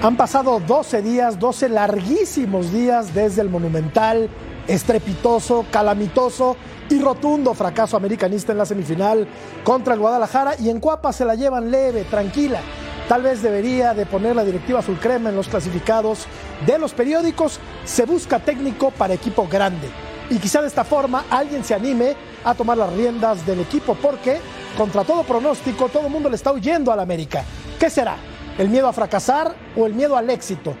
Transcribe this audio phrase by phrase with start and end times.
[0.00, 4.30] Han pasado 12 días, 12 larguísimos días desde el monumental,
[4.68, 6.56] estrepitoso, calamitoso
[6.88, 9.26] y rotundo fracaso americanista en la semifinal
[9.64, 12.60] contra el Guadalajara y en Cuapa se la llevan leve, tranquila.
[13.08, 16.26] Tal vez debería de poner la directiva azul en los clasificados
[16.64, 17.58] de los periódicos.
[17.84, 19.88] Se busca técnico para equipo grande.
[20.30, 22.14] Y quizá de esta forma alguien se anime
[22.44, 24.38] a tomar las riendas del equipo porque,
[24.76, 27.42] contra todo pronóstico, todo el mundo le está huyendo al América.
[27.80, 28.16] ¿Qué será?
[28.58, 30.74] ¿El miedo a fracasar o el miedo al éxito?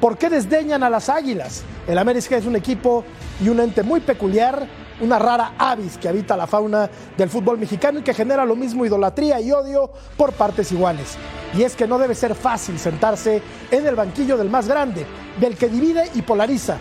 [0.00, 1.64] ¿Por qué desdeñan a las águilas?
[1.88, 3.04] El América es un equipo
[3.42, 4.68] y un ente muy peculiar,
[5.00, 8.86] una rara avis que habita la fauna del fútbol mexicano y que genera lo mismo
[8.86, 11.16] idolatría y odio por partes iguales.
[11.54, 15.04] Y es que no debe ser fácil sentarse en el banquillo del más grande,
[15.40, 16.76] del que divide y polariza,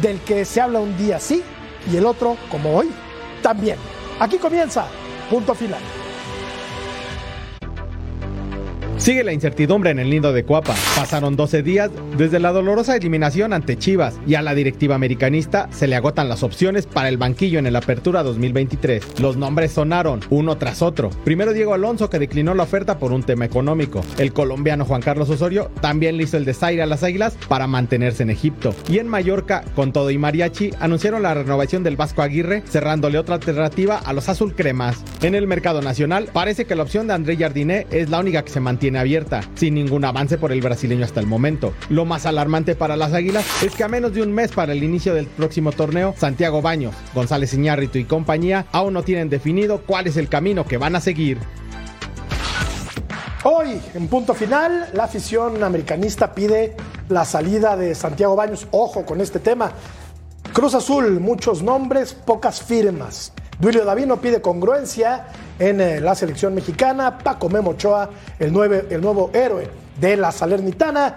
[0.00, 1.42] del que se habla un día sí
[1.90, 2.92] y el otro, como hoy,
[3.42, 3.78] también.
[4.20, 4.86] Aquí comienza,
[5.28, 5.80] punto final.
[8.98, 10.74] Sigue la incertidumbre en el nido de Cuapa.
[10.96, 15.86] Pasaron 12 días desde la dolorosa eliminación ante Chivas y a la directiva americanista se
[15.86, 19.20] le agotan las opciones para el banquillo en el Apertura 2023.
[19.20, 21.10] Los nombres sonaron uno tras otro.
[21.24, 24.00] Primero Diego Alonso que declinó la oferta por un tema económico.
[24.16, 28.22] El colombiano Juan Carlos Osorio también le hizo el desaire a las Águilas para mantenerse
[28.22, 28.74] en Egipto.
[28.88, 33.34] Y en Mallorca, con todo y mariachi, anunciaron la renovación del Vasco Aguirre, cerrándole otra
[33.34, 35.04] alternativa a los azul cremas.
[35.20, 38.50] En el mercado nacional, parece que la opción de André Jardiné es la única que
[38.50, 41.72] se mantiene abierta, sin ningún avance por el brasileño hasta el momento.
[41.88, 44.84] Lo más alarmante para las Águilas es que a menos de un mes para el
[44.84, 50.06] inicio del próximo torneo, Santiago Baños, González Iñárritu y compañía aún no tienen definido cuál
[50.06, 51.38] es el camino que van a seguir.
[53.42, 56.76] Hoy, en punto final, la afición americanista pide
[57.08, 58.66] la salida de Santiago Baños.
[58.72, 59.70] Ojo con este tema.
[60.52, 63.32] Cruz Azul, muchos nombres, pocas firmas.
[63.58, 65.26] Duilio Davino pide congruencia
[65.58, 67.18] en eh, la selección mexicana.
[67.18, 69.68] Paco Memo Ochoa, el, nueve- el nuevo héroe
[69.98, 71.16] de la Salernitana.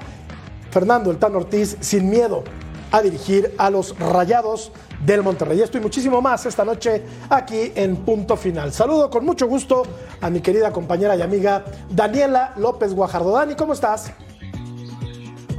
[0.72, 2.44] Fernando El Tan Ortiz, sin miedo
[2.92, 4.72] a dirigir a los rayados
[5.06, 5.62] del Monterrey.
[5.62, 8.72] Esto y muchísimo más esta noche aquí en Punto Final.
[8.74, 9.84] Saludo con mucho gusto
[10.22, 13.32] a mi querida compañera y amiga Daniela López Guajardo.
[13.32, 14.12] Dani, ¿cómo estás?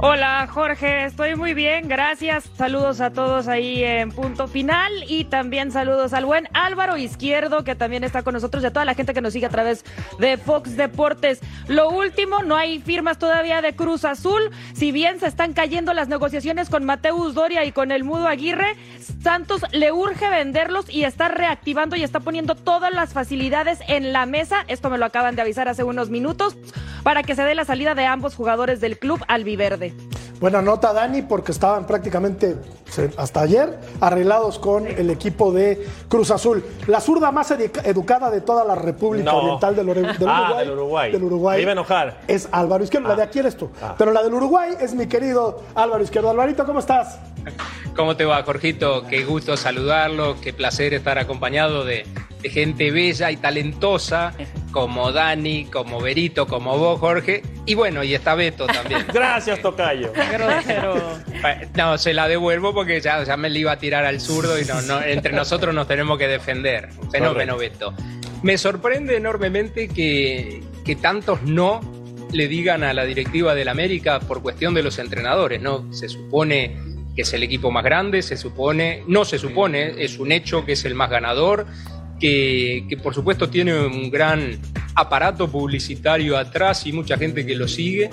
[0.03, 2.49] Hola Jorge, estoy muy bien, gracias.
[2.57, 7.75] Saludos a todos ahí en punto final y también saludos al buen Álvaro Izquierdo que
[7.75, 9.85] también está con nosotros y a toda la gente que nos sigue a través
[10.17, 11.39] de Fox Deportes.
[11.67, 16.07] Lo último, no hay firmas todavía de Cruz Azul, si bien se están cayendo las
[16.07, 18.77] negociaciones con Mateus Doria y con el Mudo Aguirre,
[19.21, 24.25] Santos le urge venderlos y está reactivando y está poniendo todas las facilidades en la
[24.25, 24.65] mesa.
[24.67, 26.57] Esto me lo acaban de avisar hace unos minutos
[27.03, 29.90] para que se dé la salida de ambos jugadores del club albiverde.
[30.39, 32.55] Buena nota, Dani, porque estaban prácticamente
[33.15, 36.63] hasta ayer arreglados con el equipo de Cruz Azul.
[36.87, 39.37] La zurda más edu- educada de toda la República No.
[39.37, 40.57] Oriental del, del Ah, Uruguay.
[40.65, 41.11] del Uruguay.
[41.11, 42.21] del Uruguay Me iba a enojar.
[42.27, 43.07] Es Álvaro Izquierdo.
[43.09, 43.69] La de aquí eres tú.
[43.99, 46.31] Pero la del Uruguay es mi querido Álvaro Izquierdo.
[46.31, 47.19] Alvarito, ¿cómo estás?
[47.95, 49.05] ¿Cómo te va, Jorgito?
[49.07, 52.05] Qué gusto saludarlo, qué placer estar acompañado de,
[52.41, 54.33] de gente bella y talentosa
[54.71, 57.43] como Dani, como Berito, como vos, Jorge.
[57.65, 59.05] Y bueno, y está Beto también.
[59.13, 60.11] Gracias, Tocayo.
[61.75, 64.65] No, se la devuelvo porque ya, ya me la iba a tirar al zurdo y
[64.65, 66.89] no, no, entre nosotros nos tenemos que defender.
[67.11, 67.93] Fenómeno, Beto.
[68.41, 71.81] Me sorprende enormemente que, que tantos no
[72.31, 75.91] le digan a la directiva del América por cuestión de los entrenadores, ¿no?
[75.93, 80.31] Se supone que es el equipo más grande, se supone, no se supone, es un
[80.31, 81.65] hecho que es el más ganador,
[82.19, 84.59] que, que por supuesto tiene un gran
[84.95, 88.09] aparato publicitario atrás y mucha gente que lo sigue.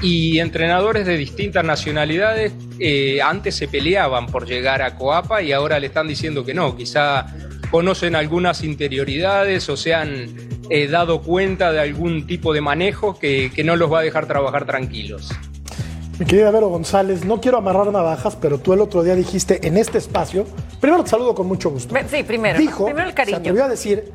[0.00, 5.80] Y entrenadores de distintas nacionalidades eh, antes se peleaban por llegar a Coapa y ahora
[5.80, 7.26] le están diciendo que no, quizá
[7.70, 10.26] conocen algunas interioridades o se han
[10.70, 14.26] eh, dado cuenta de algún tipo de manejo que, que no los va a dejar
[14.26, 15.30] trabajar tranquilos.
[16.18, 19.76] Mi querida Vero González, no quiero amarrar navajas, pero tú el otro día dijiste en
[19.76, 20.46] este espacio
[20.80, 21.94] Primero te saludo con mucho gusto.
[22.08, 22.58] Sí, primero.
[22.58, 23.38] Dijo, Primero el se cariño.
[23.38, 24.12] atrevió a decir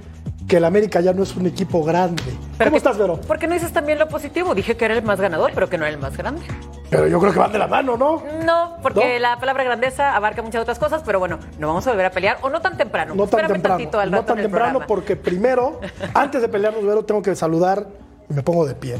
[0.47, 2.21] que el América ya no es un equipo grande.
[2.57, 3.19] Pero ¿Cómo que- estás, Vero?
[3.21, 4.53] ¿Por qué no dices también lo positivo?
[4.53, 6.41] Dije que era el más ganador, pero que no era el más grande.
[6.89, 8.21] Pero yo creo que van de la mano, ¿no?
[8.45, 9.19] No, porque ¿No?
[9.19, 12.37] la palabra grandeza abarca muchas otras cosas, pero bueno, no vamos a volver a pelear,
[12.41, 13.15] o no tan temprano.
[13.15, 13.99] No tan Espérame temprano.
[14.01, 14.87] al No tan temprano programa.
[14.87, 15.79] porque primero,
[16.13, 17.87] antes de pelearnos, Vero, tengo que saludar
[18.29, 18.97] y me pongo de pie.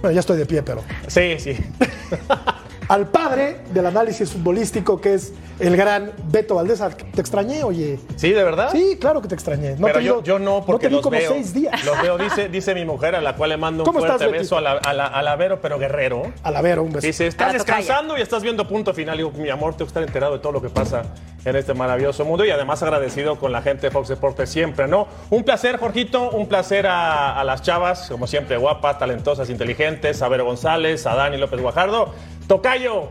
[0.00, 0.82] Bueno, ya estoy de pie, pero.
[1.08, 1.56] Sí, sí.
[2.88, 6.82] Al padre del análisis futbolístico, que es el gran Beto Valdés.
[7.14, 7.98] Te extrañé, oye.
[8.16, 8.68] ¿Sí, de verdad?
[8.72, 9.76] Sí, claro que te extrañé.
[9.76, 11.32] No Pero te yo, digo- yo no, porque te vi los como veo.
[11.32, 11.84] seis días.
[11.84, 14.30] Los veo, dice, dice mi mujer, a la cual le mando un ¿Cómo fuerte estás,
[14.38, 16.22] beso a la, a, la, a la Vero, pero guerrero.
[16.42, 17.06] A la Vero, un beso.
[17.06, 19.16] Dice, estás descansando y estás viendo punto final.
[19.16, 21.02] Digo, mi amor, tengo que estar enterado de todo lo que pasa
[21.44, 25.06] en este maravilloso mundo y además agradecido con la gente de Fox Deportes siempre, ¿no?
[25.30, 30.28] Un placer, Jorgito, un placer a, a las chavas, como siempre, guapas, talentosas, inteligentes, a
[30.28, 32.14] Vero González, a Dani López Guajardo.
[32.46, 33.08] Tocayo,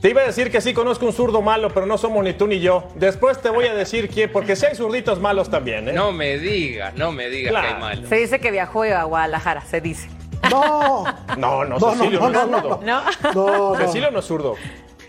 [0.00, 2.46] te iba a decir que sí conozco un zurdo malo, pero no somos ni tú
[2.46, 2.84] ni yo.
[2.96, 5.92] Después te voy a decir quién, porque sí hay zurditos malos también, ¿eh?
[5.92, 7.68] No me digas, no me digas Claro.
[7.68, 8.08] que hay malo.
[8.08, 10.08] Se dice que viajó a Guadalajara, se dice.
[10.50, 11.04] No.
[11.36, 12.80] No, no, No, Cecilio no, no, no, es zurdo.
[12.82, 13.02] ¿No?
[13.34, 13.74] No, no.
[13.76, 14.56] Cecilio no es zurdo.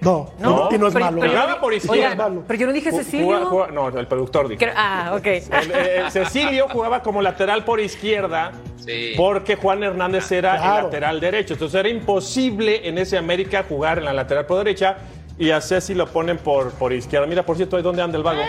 [0.04, 1.18] No, No, y no es pero- malo.
[1.22, 1.94] pero Jugaba no- por izquierda.
[1.96, 2.44] Oigan, Malo.
[2.48, 3.68] pero yo no dije Cecilio.
[3.72, 4.60] no, el productor dijo.
[4.60, 5.26] Creo- ah, ok.
[5.26, 5.72] El,
[6.06, 8.52] el Cecilio jugaba como lateral por izquierda
[8.86, 9.14] Sí.
[9.16, 10.78] porque Juan Hernández era Claro.
[10.78, 11.54] el lateral derecho.
[11.54, 14.98] Entonces era imposible en ese América jugar en la lateral por derecha
[15.38, 17.26] y a Ceci lo ponen por, por izquierda.
[17.26, 18.42] Mira, por cierto, ¿y dónde anda el vago?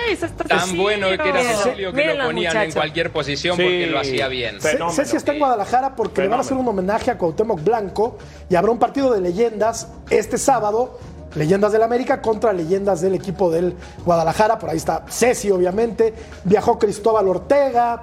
[0.47, 3.63] Tan bueno que era Cecilio que lo ponían en cualquier posición Sí.
[3.63, 4.61] porque lo hacía bien.
[4.61, 4.69] Sí.
[4.69, 4.91] Fenómeno.
[4.91, 8.19] Ceci está en Guadalajara porque le van a hacer un homenaje a Cuauhtémoc Blanco
[8.51, 10.99] y habrá un partido de leyendas este sábado.
[11.35, 14.59] Leyendas del América contra leyendas del equipo del Guadalajara.
[14.59, 16.15] Por ahí está Ceci, obviamente.
[16.45, 18.03] Viajó Cristóbal Ortega.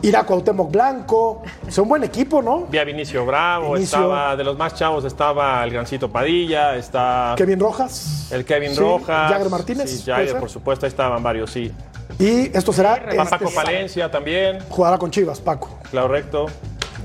[0.00, 1.42] Irá Cuauhtémoc Blanco.
[1.68, 2.66] Es un buen equipo, ¿no?
[2.70, 3.98] Vi a Vinicio Bravo, Vinicio.
[3.98, 8.28] estaba de los más chavos estaba el Grancito Padilla, está Kevin Rojas.
[8.32, 9.30] el Kevin Sí, Rojas.
[9.30, 9.90] Jagger Martínez.
[9.90, 11.70] Sí, ¿puede Jagger, por supuesto, ahí estaban varios, sí.
[12.18, 12.94] Y esto será.
[12.94, 13.50] este Paco sábado.
[13.54, 15.68] Palencia también, Jugará con Chivas, Paco.
[15.90, 16.46] claro, recto.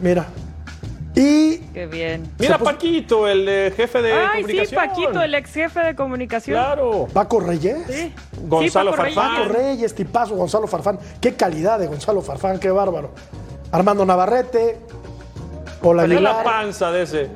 [0.02, 0.26] Mira.
[1.16, 2.32] Y Qué bien.
[2.38, 4.86] Mira, Paquito, el eh, jefe de Ay, sí, comunicación.
[4.86, 6.56] Paquito, el ex jefe de comunicación.
[6.58, 7.08] Claro.
[7.12, 7.78] Paco Reyes.
[7.88, 8.14] Sí.
[8.48, 9.16] Gonzalo Sí, Paco Reyes.
[9.16, 9.38] Farfán.
[9.44, 11.00] Paco Reyes, tipazo, Gonzalo Farfán.
[11.20, 13.12] Qué calidad de Gonzalo Farfán, qué bárbaro.
[13.72, 14.78] Armando Navarrete.
[15.82, 17.30] Hola, la panza de ese.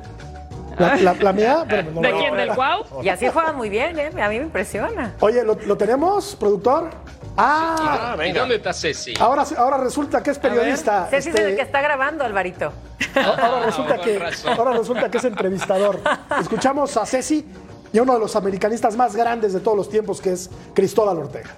[0.78, 1.64] La, la- la mía.
[1.94, 2.36] No, ¿De quién?
[2.36, 2.54] ¿Del no.
[2.54, 2.84] Guau?
[3.02, 4.10] Y así juega muy bien, ¿eh?
[4.22, 5.14] A mí me impresiona.
[5.20, 6.90] Oye, ¿lo, lo tenemos, productor?
[7.36, 8.40] Ah, Ah, ¿Y venga.
[8.40, 9.14] dónde está Ceci?
[9.18, 11.06] ahora, ahora resulta que es periodista.
[11.10, 12.72] Ceci es este, el que está grabando, Alvarito.
[13.16, 14.22] ahora, resulta con que,
[14.56, 16.00] ahora resulta que es entrevistador.
[16.40, 17.44] Escuchamos a Ceci
[17.92, 21.18] y a uno de los americanistas más grandes de todos los tiempos, que es Cristóbal
[21.18, 21.50] Ortega.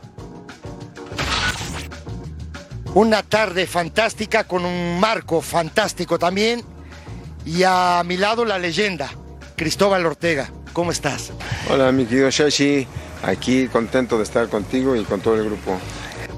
[2.94, 6.62] Una tarde fantástica con un marco fantástico también.
[7.46, 9.08] Y a mi lado la leyenda,
[9.54, 10.50] Cristóbal Ortega.
[10.72, 11.32] ¿Cómo estás?
[11.70, 12.86] Hola, mi querido Shashi.
[13.22, 15.78] Aquí contento de estar contigo y con todo el grupo.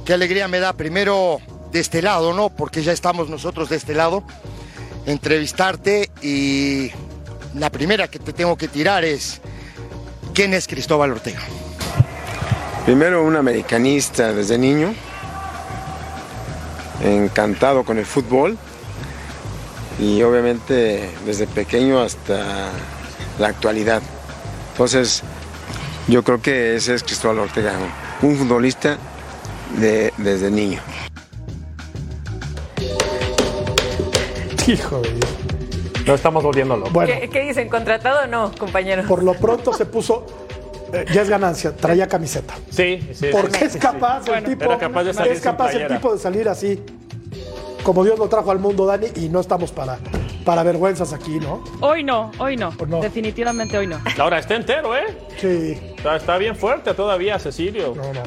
[0.04, 1.38] Qué alegría me da primero
[1.72, 2.50] de este lado, ¿no?
[2.50, 4.22] Porque ya estamos nosotros de este lado.
[5.06, 6.90] Entrevistarte y
[7.54, 9.40] la primera que te tengo que tirar es,
[10.34, 11.40] ¿quién es Cristóbal Ortega?
[12.84, 14.94] Primero, un americanista desde niño,
[17.02, 18.58] encantado con el fútbol
[19.98, 22.70] y obviamente desde pequeño hasta
[23.38, 24.02] la actualidad.
[24.72, 25.22] Entonces,
[26.06, 27.72] yo creo que ese es Cristóbal Ortega,
[28.22, 28.96] un futbolista
[29.78, 30.80] de- desde niño.
[34.66, 35.30] Hijo de Dios.
[36.06, 36.92] No estamos volviendo locos.
[36.92, 37.68] Bueno, ¿Qué, qué dicen?
[37.68, 39.02] ¿Contratado o no, compañero?
[39.06, 40.26] por lo pronto se puso.
[40.92, 42.54] eh, ya es ganancia, traía camiseta.
[42.70, 43.28] Sí, sí.
[43.30, 44.30] Porque sí, es capaz sí.
[44.34, 44.64] el tipo.
[44.64, 46.82] Era capaz de salir es capaz sin el tipo de salir así.
[47.88, 49.96] Como Dios lo trajo al mundo, Dani, y no estamos para,
[50.44, 51.64] para vergüenzas aquí, ¿no?
[51.80, 52.70] Hoy no, hoy no.
[52.86, 53.00] No.
[53.00, 53.98] Definitivamente hoy no.
[54.18, 55.06] Ahora está entero, ¿eh?
[55.38, 55.72] Sí.
[55.96, 57.94] Está, está bien fuerte todavía, Cecilio.
[57.96, 58.22] No, no.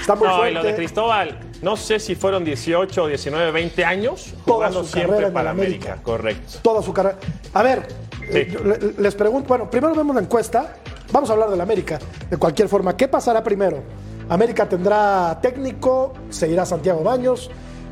[0.00, 0.76] Está muy No, y lo de.
[0.76, 5.50] Cristóbal, no sé si fueron 18, 19, 20 años Toda jugando su carrera siempre para
[5.50, 5.86] América.
[5.88, 6.02] América.
[6.04, 6.58] Correcto.
[6.62, 7.16] Toda su carrera.
[7.52, 7.88] A ver,
[8.28, 8.94] eh, Sí.
[8.96, 9.48] les pregunto.
[9.48, 10.76] Bueno, primero vemos la encuesta.
[11.10, 11.98] Vamos a hablar del América.
[12.30, 13.82] De cualquier forma, ¿qué pasará primero?
[14.28, 17.50] América tendrá técnico, seguirá Santiago Baños,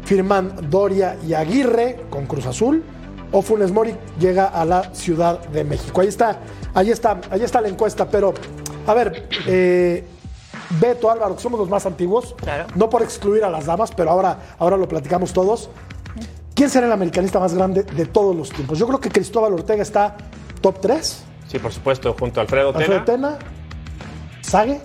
[0.09, 2.83] firman Doria y Aguirre con Cruz Azul,
[3.31, 6.01] o Funes Mori llega a la Ciudad de México.
[6.01, 6.39] Ahí está,
[6.73, 8.09] ahí está, ahí está la encuesta.
[8.09, 8.33] Pero,
[8.87, 10.07] a ver, eh,
[10.81, 12.69] Beto, Álvaro, que somos los más antiguos, Claro.
[12.75, 15.69] no por excluir a las damas, pero ahora, ahora lo platicamos todos.
[16.55, 18.79] ¿Quién será el americanista más grande de todos los tiempos?
[18.79, 20.17] Yo creo que Cristóbal Ortega está
[20.63, 21.23] top 3.
[21.49, 23.37] Sí, por supuesto, junto a Alfredo, Alfredo Tena.
[23.37, 23.39] Tena,
[24.41, 24.81] Sague,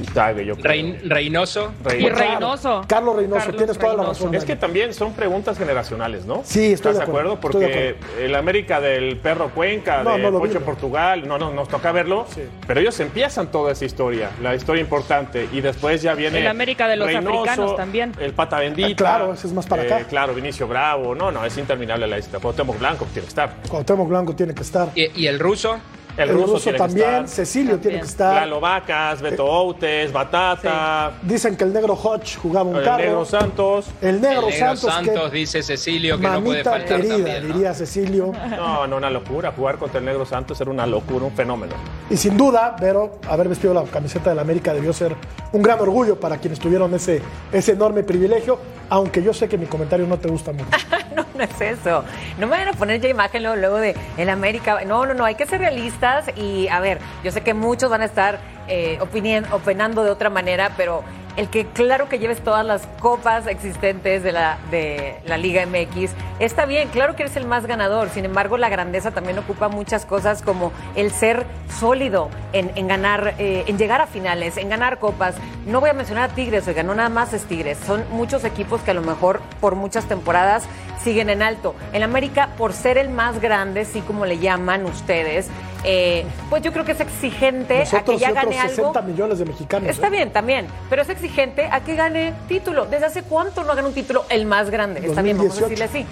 [0.00, 0.72] Insague, yo creo.
[0.72, 1.72] Rein- Reynoso.
[1.98, 2.84] Y Reynoso.
[2.86, 4.34] Carlos Reynoso, Carlos tienes toda la razón.
[4.34, 6.42] Es que también son preguntas generacionales, ¿no?
[6.44, 7.60] Sí, estoy ¿Estás de acuerdo, acuerdo?
[7.60, 10.64] estoy de Porque el América del Perro Cuenca, No, de no lo Pocho vi.
[10.64, 12.42] Portugal, no, no, nos toca verlo, Sí.
[12.66, 16.88] pero ellos empiezan toda esa historia, la historia importante, y después ya viene El América
[16.88, 18.12] de los Reynoso, africanos también.
[18.20, 18.88] el Pata Bendita.
[18.90, 19.98] Ah, claro, ese es más para acá.
[20.08, 22.38] Claro, Vinicio Bravo, no, no, es interminable la lista.
[22.38, 23.54] Cuauhtémoc Blanco tiene que estar.
[23.68, 24.88] Cuauhtémoc Blanco tiene que estar.
[24.94, 25.78] ¿Y, y el ruso?
[26.22, 27.26] El, El ruso, también.
[27.26, 28.34] Cecilio tiene que estar.
[28.34, 33.02] Lalo Vacas, Beto Outes, Batata, Dicen que el negro Hodge jugaba un el carro.
[33.04, 33.86] Negro Santos.
[34.00, 37.48] El negro, el negro Santos, Santos, que dice Cecilio, que no puede faltar querida, también.
[37.48, 37.54] ¿no?
[37.54, 38.32] diría Cecilio.
[38.50, 39.52] No, no, una locura.
[39.52, 41.74] Jugar contra el Negro Santos era una locura, un fenómeno.
[42.08, 45.16] Y sin duda, Vero, haber vestido la camiseta de la América debió ser
[45.52, 47.22] un gran orgullo para quienes tuvieron ese,
[47.52, 48.58] ese enorme privilegio,
[48.88, 50.68] aunque yo sé que mi comentario no te gusta mucho.
[51.10, 52.04] No, no es eso.
[52.38, 54.78] No me van a poner ya imagen luego, luego de el América.
[54.86, 58.02] No, no, no, hay que ser realistas y a ver, yo sé que muchos van
[58.02, 58.38] a estar
[58.68, 61.02] eh, opinando de otra manera, pero
[61.36, 66.10] el que claro que lleves todas las copas existentes de la, de la Liga MX,
[66.38, 70.04] está bien, claro que eres el más ganador, sin embargo la grandeza también ocupa muchas
[70.04, 71.46] cosas como el ser
[71.78, 75.34] sólido en, en ganar, eh, en llegar a finales, en ganar copas.
[75.66, 78.80] No voy a mencionar a Tigres, oiga, no nada más es Tigres, son muchos equipos
[78.82, 80.64] que a lo mejor por muchas temporadas
[81.02, 81.74] siguen en alto.
[81.92, 85.48] En América, por ser el más grande, sí como le llaman ustedes,
[85.84, 88.74] eh, pues yo creo que es exigente a que y ya otros gane algo.
[88.74, 89.88] 60 millones de mexicanos.
[89.88, 90.10] Está ¿eh?
[90.10, 92.86] bien, también, pero es exigente a que gane título.
[92.86, 95.00] ¿Desde hace cuánto no gana un título el más grande?
[95.06, 95.68] Está bien, vamos a 2018.
[95.68, 96.06] decirle así.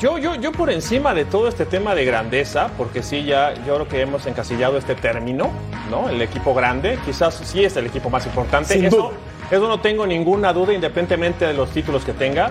[0.00, 3.74] Yo, yo, yo por encima de todo este tema de grandeza, porque sí, ya yo
[3.76, 5.50] creo que hemos encasillado este término,
[5.90, 6.08] ¿no?
[6.08, 8.74] El equipo grande, quizás sí es el equipo más importante.
[8.74, 9.10] Sin eso, duda.
[9.50, 12.50] eso no tengo ninguna duda, independientemente de los títulos que tenga.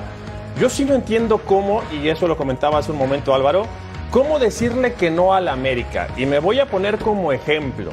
[0.60, 3.66] Yo sí no entiendo cómo, y eso lo comentaba hace un momento Álvaro,
[4.12, 6.10] cómo decirle que no al América.
[6.18, 7.92] Y me voy a poner como ejemplo.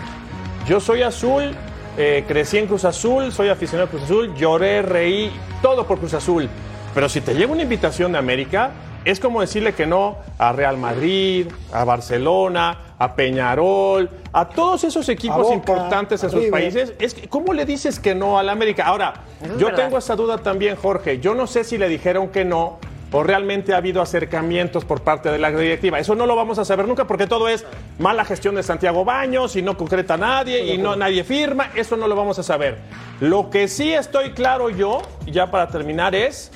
[0.67, 1.55] Yo soy azul,
[1.97, 5.33] eh, crecí en Cruz Azul, soy aficionado a Cruz Azul, lloré, reí,
[5.63, 6.49] todo por Cruz Azul.
[6.93, 8.73] Pero si te llega una invitación de América,
[9.05, 15.09] es como decirle que no a Real Madrid, a Barcelona, a Peñarol, a todos esos
[15.09, 16.93] equipos Boca, importantes en sus países.
[16.99, 18.85] Es que, ¿Cómo le dices que no al América?
[18.85, 19.85] Ahora, es yo verdad.
[19.85, 21.21] tengo esa duda también, Jorge.
[21.21, 25.31] Yo no sé si le dijeron que no o realmente ha habido acercamientos por parte
[25.31, 25.99] de la directiva.
[25.99, 27.65] Eso no lo vamos a saber nunca porque todo es
[27.99, 31.71] mala gestión de Santiago Baños y no concreta nadie y no nadie firma.
[31.75, 32.79] Eso no lo vamos a saber.
[33.21, 36.53] Lo que sí estoy claro yo, ya para terminar, es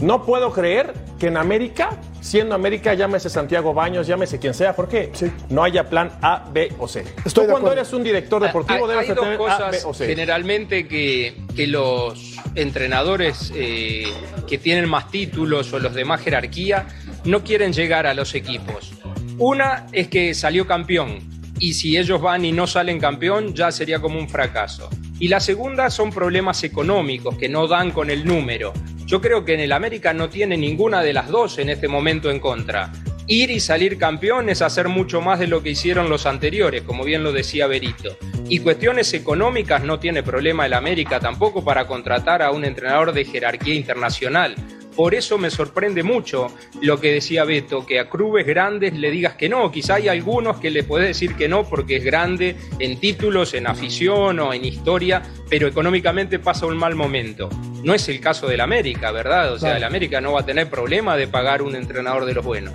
[0.00, 1.90] no puedo creer que en América,
[2.24, 5.10] siendo América, llámese Santiago Baños, llámese quien sea, ¿por qué?
[5.12, 5.30] Sí.
[5.50, 7.04] No haya plan A, B o C.
[7.24, 9.70] Estoy Tú cuando eres un director deportivo Hay- debes hay de dos tener A, cosas
[9.70, 10.06] B o C.
[10.06, 14.06] generalmente que, que los entrenadores eh,
[14.48, 16.86] que tienen más títulos o los de más jerarquía
[17.24, 18.92] no quieren llegar a los equipos.
[19.36, 21.18] Una es que salió campeón
[21.58, 24.88] y si ellos van y no salen campeón ya sería como un fracaso.
[25.20, 28.72] Y la segunda son problemas económicos que no dan con el número.
[29.06, 32.30] Yo creo que en el América no tiene ninguna de las dos en este momento
[32.30, 32.90] en contra.
[33.26, 37.04] Ir y salir campeón es hacer mucho más de lo que hicieron los anteriores, como
[37.04, 38.18] bien lo decía Berito.
[38.50, 43.24] Y cuestiones económicas no tiene problema el América tampoco para contratar a un entrenador de
[43.24, 44.54] jerarquía internacional.
[44.96, 46.46] Por eso me sorprende mucho
[46.80, 49.70] lo que decía Beto, que a clubes grandes le digas que no.
[49.72, 53.66] Quizá hay algunos que le podés decir que no porque es grande en títulos, en
[53.66, 57.48] afición o en historia, pero económicamente pasa un mal momento.
[57.82, 59.52] No es el caso del América, ¿verdad?
[59.52, 59.78] O sea, Claro.
[59.78, 62.72] el América no va a tener problema de pagar un entrenador de los buenos.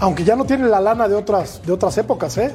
[0.00, 2.54] Aunque ya no tiene la lana de otras, de otras épocas, ¿eh?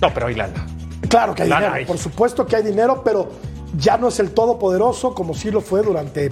[0.00, 0.66] No, pero hay lana.
[1.08, 1.84] Claro que hay Lana dinero, hay.
[1.84, 3.30] por supuesto que hay dinero, pero
[3.76, 6.30] ya no es el todopoderoso como sí lo fue durante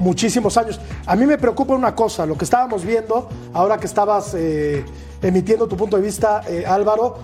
[0.00, 0.80] muchísimos años.
[1.06, 4.84] A mí me preocupa una cosa, lo que estábamos viendo, ahora que estabas eh,
[5.22, 7.16] emitiendo tu punto de vista, eh, Álvaro,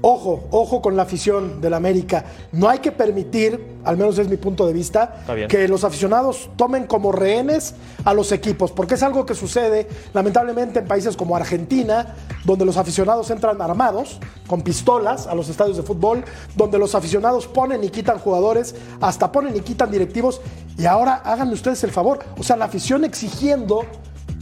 [0.00, 2.24] ojo, ojo con la afición del América.
[2.52, 6.86] No hay que permitir, al menos es mi punto de vista, que los aficionados tomen
[6.86, 12.14] como rehenes a los equipos, porque es algo que sucede lamentablemente en países como Argentina,
[12.44, 17.46] donde los aficionados entran armados, con pistolas, a los estadios de fútbol, donde los aficionados
[17.46, 20.40] ponen y quitan jugadores, hasta ponen y quitan directivos,
[20.78, 23.84] y ahora háganme ustedes el favor, o sea, la afición exigiendo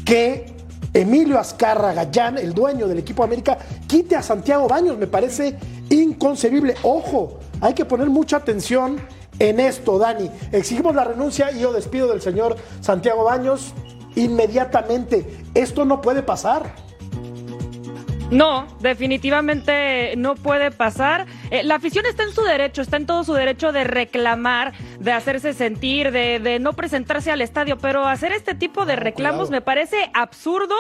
[0.04, 0.54] que
[0.92, 4.96] Emilio Azcarra Gallán, el dueño del equipo América, quite a Santiago Baños.
[4.96, 5.58] Me parece
[5.90, 6.74] inconcebible.
[6.82, 8.98] Ojo, hay que poner mucha atención
[9.38, 10.30] en esto, Dani.
[10.52, 13.74] Exigimos la renuncia y yo despido del señor Santiago Baños
[14.14, 15.44] inmediatamente.
[15.54, 16.74] Esto no puede pasar.
[18.30, 21.26] No, definitivamente no puede pasar.
[21.50, 25.12] Eh, la afición está en su derecho, está en todo su derecho de reclamar, de
[25.12, 29.50] hacerse sentir, de, de no presentarse al estadio, pero hacer este tipo de reclamos cuidado.
[29.50, 30.74] me parece absurdo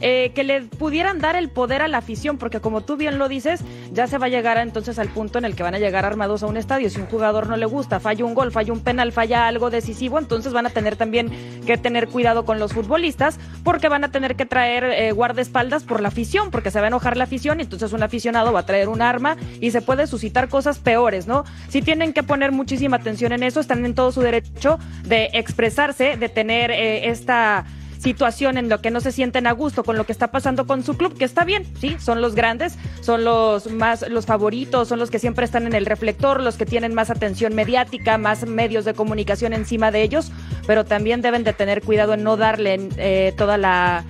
[0.00, 3.28] eh, que le pudieran dar el poder a la afición, porque como tú bien lo
[3.28, 3.60] dices,
[3.92, 6.42] ya se va a llegar entonces al punto en el que van a llegar armados
[6.42, 6.88] a un estadio.
[6.88, 10.18] Si un jugador no le gusta, falla un gol, falla un penal, falla algo decisivo,
[10.18, 11.30] entonces van a tener también
[11.66, 16.00] que tener cuidado con los futbolistas porque van a tener que traer eh, guardaespaldas por
[16.00, 18.66] la afición, porque se va a enojar la afición y entonces un aficionado va a
[18.66, 21.44] traer un arma y se puede suscitar cosas peores, ¿no?
[21.68, 26.16] Si tienen que poner muchísima atención en eso, están en todo su derecho de expresarse,
[26.16, 27.64] de tener eh, esta
[28.00, 30.82] situación en lo que no se sienten a gusto con lo que está pasando con
[30.82, 34.98] su club, que está bien, sí, son los grandes, son los más los favoritos, son
[34.98, 38.84] los que siempre están en el reflector, los que tienen más atención mediática, más medios
[38.84, 40.32] de comunicación encima de ellos,
[40.66, 44.04] pero también deben de tener cuidado en no darle eh, toda la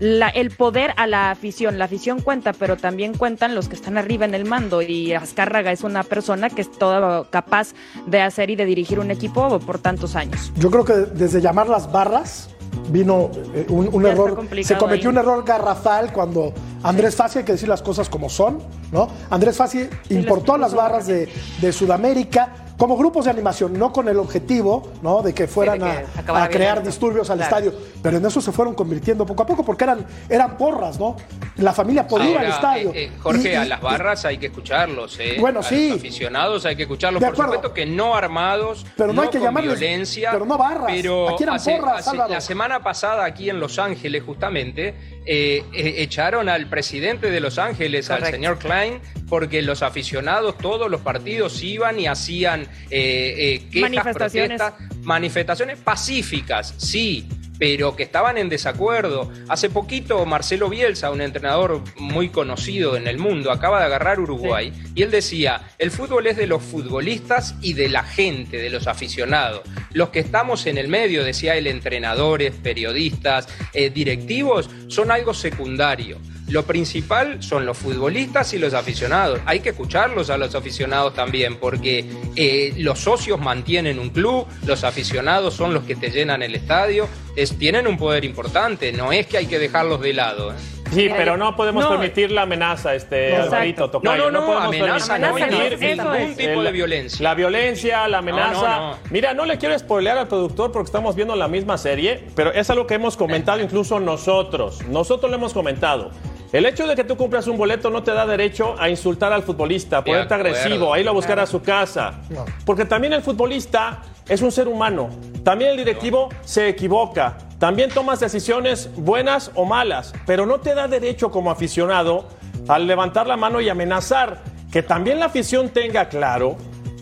[0.00, 1.78] el poder a la afición.
[1.78, 4.82] La afición cuenta, pero también cuentan los que están arriba en el mando.
[4.82, 7.74] Y Azcárraga es una persona que es toda capaz
[8.06, 10.52] de hacer y de dirigir un equipo por tantos años.
[10.56, 12.50] Yo creo que desde llamar las barras
[12.90, 17.68] vino eh, un, error, se cometió un error garrafal cuando Andrés Fassi, hay que decir
[17.68, 18.58] las cosas como son,
[18.92, 19.08] ¿no?
[19.30, 21.28] Andrés Fassi importó las barras de,
[21.60, 25.22] de Sudamérica, como grupos de animación, no con el objetivo ¿no?
[25.22, 27.72] de que fueran a, crear disturbios al estadio,
[28.02, 31.16] pero en eso se fueron convirtiendo poco a poco porque eran, eran porras, ¿no?
[31.56, 32.90] La familia podía ir al estadio.
[32.90, 35.38] Eh, eh, Jorge, a las barras hay que escucharlos, ¿eh?
[35.40, 35.88] Bueno, sí.
[35.88, 39.54] Los aficionados hay que escucharlos, por supuesto que no armados, pero no, hay que con
[39.54, 40.32] violencia.
[40.32, 44.94] Pero no barras, pero aquí eran porras, La semana pasada aquí en Los Ángeles, justamente,
[45.24, 51.00] eh, echaron al presidente de Los Ángeles, al señor Klein, porque los aficionados, todos los
[51.00, 54.60] partidos iban y hacían eh, eh, manifestaciones.
[55.02, 57.28] manifestaciones pacíficas, sí,
[57.58, 59.30] pero que estaban en desacuerdo.
[59.48, 64.72] Hace poquito Marcelo Bielsa, un entrenador muy conocido en el mundo, acaba de agarrar Uruguay
[64.94, 68.86] y él decía, el fútbol es de los futbolistas y de la gente, de los
[68.86, 69.62] aficionados.
[69.92, 76.18] Los que estamos en el medio, decía él, entrenadores, periodistas, eh, directivos, son algo secundario.
[76.48, 79.40] Lo principal son los futbolistas y los aficionados.
[79.46, 82.04] Hay que escucharlos a los aficionados también, porque
[82.36, 87.08] eh, los socios mantienen un club, los aficionados son los que te llenan el estadio,
[87.36, 90.52] es, tienen un poder importante, no es que hay que dejarlos de lado.
[90.52, 90.56] ¿eh?
[90.92, 95.78] Sí, pero no podemos permitir la amenaza, este Alvarito, No, no, no, podemos amenaza, permitir
[95.78, 97.22] ningún tipo de violencia.
[97.22, 98.98] La violencia, la amenaza.
[99.10, 102.68] Mira, no le quiero spoilear al productor porque estamos viendo la misma serie, pero es
[102.70, 104.82] algo que hemos comentado incluso nosotros.
[104.88, 106.10] Nosotros lo hemos comentado.
[106.54, 109.42] El hecho de que tú cumplas un boleto no te da derecho a insultar al
[109.42, 112.20] futbolista, a ponerte agresivo, a ir a buscar a su casa.
[112.64, 115.10] Porque también el futbolista es un ser humano.
[115.42, 117.38] También el directivo se equivoca.
[117.58, 120.14] También tomas decisiones buenas o malas.
[120.26, 122.28] Pero no te da derecho como aficionado
[122.68, 124.38] al levantar la mano y amenazar.
[124.70, 126.56] Que también la afición tenga claro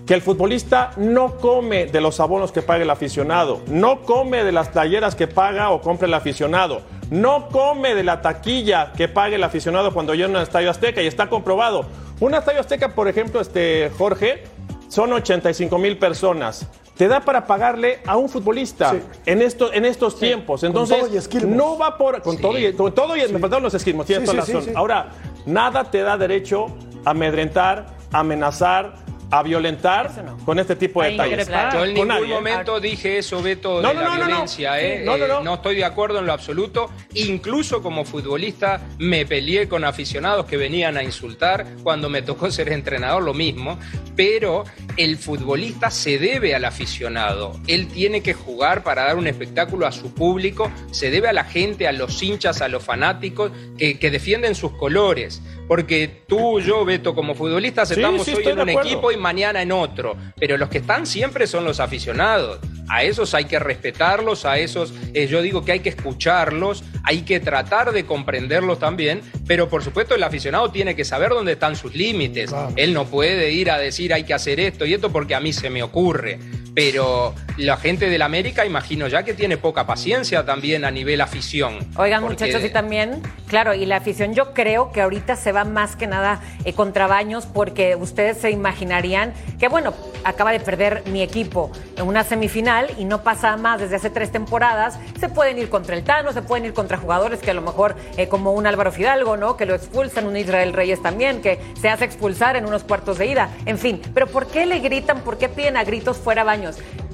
[0.06, 4.52] que el futbolista no come de los abonos que paga el aficionado, no come de
[4.52, 9.36] las talleras que paga o compra el aficionado, no come de la taquilla que pague
[9.36, 11.84] el aficionado cuando llena un estadio Azteca y está comprobado.
[12.20, 14.44] Un estadio Azteca, por ejemplo, este Jorge,
[14.88, 16.66] son 85 mil personas.
[16.96, 20.62] Te da para pagarle a un futbolista en, esto, en estos tiempos.
[20.62, 22.20] Entonces, no va por.
[22.22, 24.76] Con todo y, con todo y me faltaron los esquimos, tienes toda la razón.
[24.76, 25.08] Ahora,
[25.46, 26.66] nada te da derecho
[27.04, 28.94] a amedrentar, amenazar,
[29.32, 30.10] a violentar
[30.44, 31.48] con este tipo de detalles.
[31.72, 34.78] Yo en ningún momento dije eso, Beto, de la violencia.
[34.78, 35.02] ¿eh?
[35.02, 36.90] No, eh, no, estoy de acuerdo en lo absoluto.
[37.14, 42.70] Incluso como futbolista me peleé con aficionados que venían a insultar cuando me tocó ser
[42.70, 43.78] entrenador, lo mismo.
[44.14, 44.64] Pero
[44.98, 47.58] el futbolista se debe al aficionado.
[47.66, 50.70] Él tiene que jugar para dar un espectáculo a su público.
[50.90, 54.72] Se debe a la gente, a los hinchas, a los fanáticos que, que defienden sus
[54.72, 55.40] colores
[55.72, 60.18] porque tú, yo, Beto, como futbolistas estamos hoy en un equipo y mañana en otro,
[60.38, 62.58] pero los que están siempre son los aficionados.
[62.90, 67.22] A esos hay que respetarlos, a esos eh, yo digo que hay que escucharlos, hay
[67.22, 71.74] que tratar de comprenderlos también, pero por supuesto el aficionado tiene que saber dónde están
[71.74, 72.54] sus límites.
[72.76, 75.54] Él no puede ir a decir hay que hacer esto y esto porque a mí
[75.54, 76.38] se me ocurre
[76.74, 81.78] pero la gente del América imagino ya que tiene poca paciencia también a nivel afición.
[81.96, 85.96] Oigan muchachos, y también, claro, y la afición yo creo que ahorita se va más
[85.96, 89.92] que nada eh, contra Baños porque ustedes se imaginarían que, bueno,
[90.24, 94.32] acaba de perder mi equipo en una semifinal y no pasa más desde hace tres
[94.32, 97.62] temporadas, se pueden ir contra el Tano, se pueden ir contra jugadores que a lo
[97.62, 99.56] mejor, eh, como un Álvaro Fidalgo, ¿no?
[99.56, 103.26] Que lo expulsan, un Israel Reyes también, que se hace expulsar en unos cuartos de
[103.26, 106.62] ida, en fin, pero ¿por qué le gritan, por qué piden a gritos fuera Baños?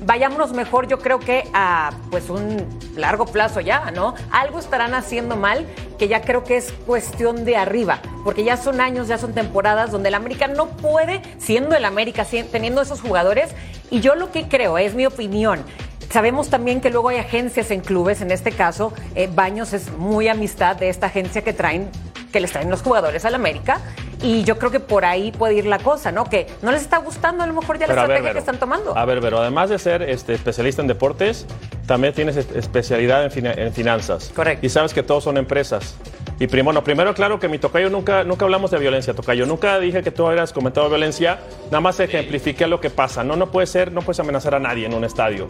[0.04, 4.14] Vayámonos mejor, yo creo que a pues un largo plazo ya, ¿no?
[4.30, 5.66] Algo estarán haciendo mal
[5.98, 9.90] que ya creo que es cuestión de arriba, porque ya son años, ya son temporadas
[9.90, 13.50] donde el América no puede, siendo el América, teniendo esos jugadores,
[13.90, 15.64] y yo lo que creo, es mi opinión,
[16.10, 20.28] Sabemos también que luego hay agencias en clubes, en este caso, eh, Baños es muy
[20.28, 21.90] amistad de esta agencia que traen,
[22.32, 23.80] que les traen los jugadores al América,
[24.20, 26.24] Y yo creo que por ahí puede ir la cosa, ¿no?
[26.24, 28.98] Que no les está gustando a lo mejor ya la ver, estrategia que están tomando.
[28.98, 31.46] A ver, pero además de ser este, especialista en deportes,
[31.86, 34.32] también tienes es- especialidad en, fina- en finanzas.
[34.34, 34.66] Correcto.
[34.66, 35.94] Y sabes que todos son empresas.
[36.40, 39.46] Y prim- bueno, primero, claro que mi tocayo nunca, nunca hablamos de violencia, tocayo.
[39.46, 43.22] Nunca dije que tú habías comentado violencia, nada más ejemplifiqué lo que pasa.
[43.22, 45.48] No, no puede ser, no puedes amenazar a nadie en un estadio.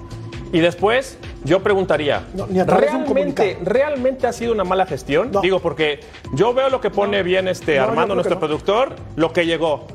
[0.52, 3.58] Y después, yo preguntaría, No, ni ¿realmente.
[3.62, 5.30] ¿realmente ha sido una mala gestión?
[5.30, 5.40] No.
[5.40, 6.00] Digo, porque
[6.34, 9.86] yo veo lo que pone bien este Armando, nuestro productor, lo que llegó.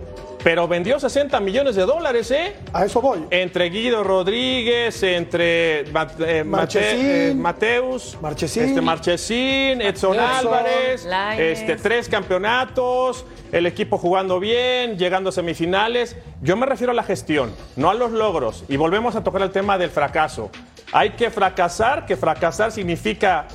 [0.44, 2.54] Pero vendió 60 millones de dólares, ¿eh?
[2.74, 3.26] A eso voy.
[3.30, 7.00] Entre Guido Rodríguez, entre eh, Marchesín.
[7.02, 8.64] eh, Mateus, Marchesín.
[8.64, 11.60] este Marchesín, Edson Edson, Álvarez, Lainez.
[11.60, 16.18] este, tres campeonatos, el equipo jugando bien, llegando a semifinales.
[16.42, 18.66] Yo me refiero a la gestión, no a los logros.
[18.68, 20.50] Y volvemos a tocar el tema del fracaso.
[20.92, 23.48] Hay que fracasar, que fracasar significa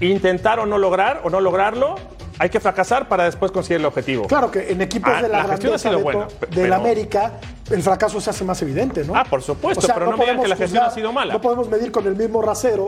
[0.00, 1.96] intentar o no lograr, o no lograrlo.
[2.42, 4.26] Hay que fracasar para después conseguir el objetivo.
[4.26, 6.54] Claro que en equipos Ah, de la, la gestión ha grandeza sido buena, pe- del
[6.62, 7.32] pero- América,
[7.70, 9.14] el fracaso se hace más evidente, ¿no?
[9.14, 11.34] Ah, por supuesto, pero no digan podemos que la gestión ha sido mala.
[11.34, 12.86] No podemos medir con el mismo rasero,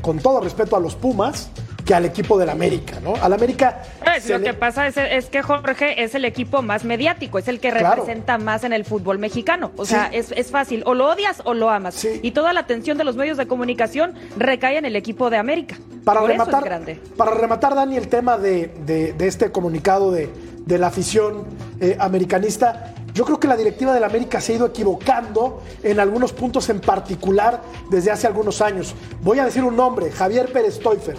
[0.00, 1.50] con todo respeto a los Pumas,
[1.84, 3.14] que al equipo del América, ¿no?
[3.20, 3.82] Al América.
[4.04, 7.48] Pues, lo le- que pasa es, es que Jorge es el equipo más mediático, es
[7.48, 7.96] el que Claro.
[8.02, 9.72] representa más en el fútbol mexicano.
[9.76, 11.94] O sea, es, es fácil, o lo odias o lo amas.
[11.94, 12.20] Sí.
[12.22, 15.76] Y toda la atención de los medios de comunicación recae en el equipo de América.
[16.04, 17.00] Para Por eso rematar, es grande.
[17.16, 20.28] para rematar, Dani, el tema de, de- de este comunicado de,
[20.66, 21.44] de la afición
[21.80, 26.32] eh, americanista, yo creo que la directiva del América se ha ido equivocando en algunos
[26.32, 28.94] puntos en particular desde hace algunos años.
[29.22, 31.16] Voy a decir un nombre, Javier Pérez Stoifer.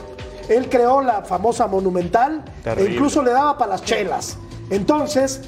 [0.49, 4.37] Él creó la famosa Monumental e incluso le daba para las chelas.
[4.69, 5.41] Entonces,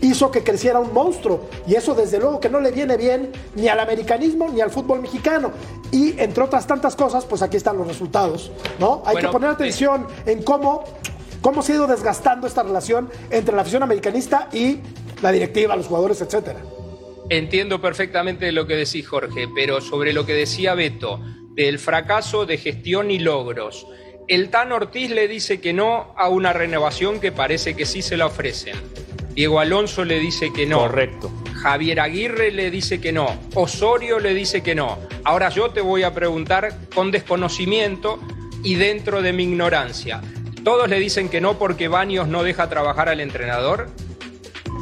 [0.00, 1.48] hizo que creciera un monstruo.
[1.66, 5.00] Y eso desde luego que no le viene bien ni al americanismo ni al fútbol
[5.00, 5.52] mexicano.
[5.90, 9.02] Y entre otras tantas cosas, pues aquí están los resultados, ¿no?
[9.04, 10.84] Hay Bueno, que poner atención en cómo,
[11.40, 14.80] cómo se ha ido desgastando esta relación entre la afición americanista y
[15.22, 16.60] la directiva, los jugadores, etcétera.
[17.30, 21.20] Entiendo perfectamente lo que decís, Jorge, pero sobre lo que decía Beto,
[21.54, 23.86] del fracaso de gestión y logros.
[24.28, 28.18] El Tan Ortiz le dice que no a una renovación que parece que sí se
[28.18, 28.76] la ofrecen.
[29.30, 30.80] Diego Alonso le dice que no.
[30.80, 31.32] Correcto.
[31.54, 33.26] Javier Aguirre le dice que no.
[33.54, 34.98] Osorio le dice que no.
[35.24, 38.18] Ahora yo te voy a preguntar con desconocimiento
[38.62, 40.20] y dentro de mi ignorancia.
[40.62, 43.88] ¿Todos le dicen que no porque Baños no deja trabajar al entrenador?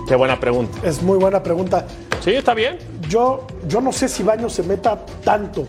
[0.09, 0.77] Qué buena pregunta.
[0.83, 1.87] Es muy buena pregunta.
[2.21, 2.79] Sí, está bien.
[3.09, 5.69] Yo, yo no sé si Baños se meta tanto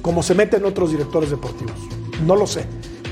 [0.00, 1.74] como se meten otros directores deportivos.
[2.24, 2.64] No lo sé.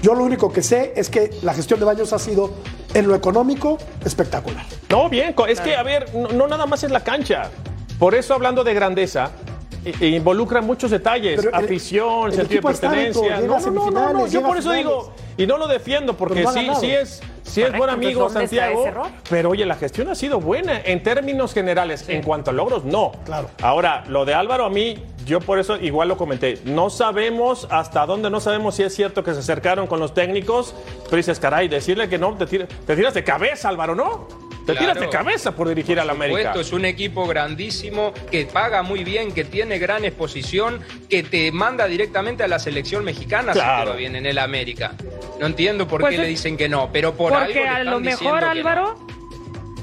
[0.03, 2.51] Yo lo único que sé es que la gestión de Baños ha sido,
[2.95, 4.65] en lo económico, espectacular.
[4.89, 5.35] No, bien.
[5.49, 7.51] Es que, a ver, no, no nada más es la cancha.
[7.99, 9.31] Por eso, hablando de grandeza,
[10.01, 11.45] involucra muchos detalles.
[11.45, 13.41] El- afición, el sentido de pertenencia.
[13.41, 16.69] No, no, no, no, Yo por eso digo, y no lo defiendo, porque ha sí,
[16.81, 19.11] sí es, sí es buen amigo entonces, ¿dónde está Santiago.
[19.31, 22.09] Pero oye, la gestión ha sido buena en términos generales.
[22.09, 23.13] En cuanto a logros, no.
[23.25, 23.51] Claro.
[23.63, 26.59] Ahora, lo de Álvaro a mí, yo por eso igual lo comenté.
[26.65, 30.75] No sabemos hasta dónde, no sabemos si es cierto que se acercaron con los técnicos.
[31.05, 34.29] Pero dices, caray, decirle que no, te, tira- te tiras de cabeza, Álvaro, ¿no?
[34.67, 34.93] Te Claro.
[34.93, 36.39] tiras de cabeza por dirigir al América.
[36.53, 41.51] supuesto, es un equipo grandísimo que paga muy bien, que tiene gran exposición, que te
[41.53, 43.85] manda directamente a la selección mexicana si Claro.
[43.85, 44.93] te va bien en el América.
[45.41, 48.01] No entiendo por Pues qué es- le dicen que no, pero por Porque a lo
[48.01, 49.18] mejor, no.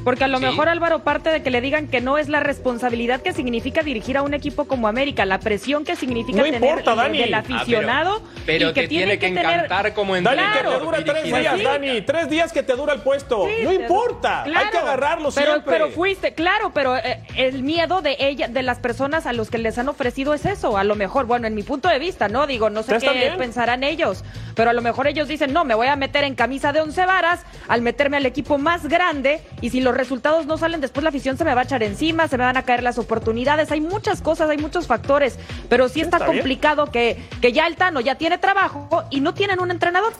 [0.05, 0.45] Porque a lo Sí.
[0.45, 4.15] mejor, Álvaro, parte de que le digan que no es la responsabilidad que significa dirigir
[4.17, 7.17] a un equipo como América, la presión que significa No tener importa, de- Dani.
[7.17, 8.21] del Ah, aficionado.
[8.21, 10.63] pero pero y que te tiene que tener- encantar como Dani, entrenador.
[10.73, 11.63] que te dura tres días, sí.
[11.63, 12.01] Dani.
[12.03, 13.47] Tres días que te dura el puesto.
[13.47, 14.43] Sí, no te- importa.
[14.43, 15.73] Hay que agarrarlo pero, siempre.
[15.73, 19.57] Pero fuiste, claro, pero eh, el miedo de ella, de las personas a los que
[19.57, 20.77] les han ofrecido es eso.
[20.77, 22.45] A lo mejor, bueno, en mi punto de vista, ¿no?
[22.45, 23.37] Digo, no sé qué bien.
[23.37, 26.71] pensarán ellos, pero a lo mejor ellos dicen, no, me voy a meter en camisa
[26.73, 30.81] de once varas al meterme al equipo más grande y si los resultados no salen,
[30.81, 32.97] después la afición se me va a echar encima, se me van a caer las
[32.97, 33.71] oportunidades.
[33.71, 38.01] Hay muchas cosas, hay muchos factores, pero sí está, complicado que, que ya el Tano
[38.01, 40.11] ya tiene trabajo y no tienen un entrenador.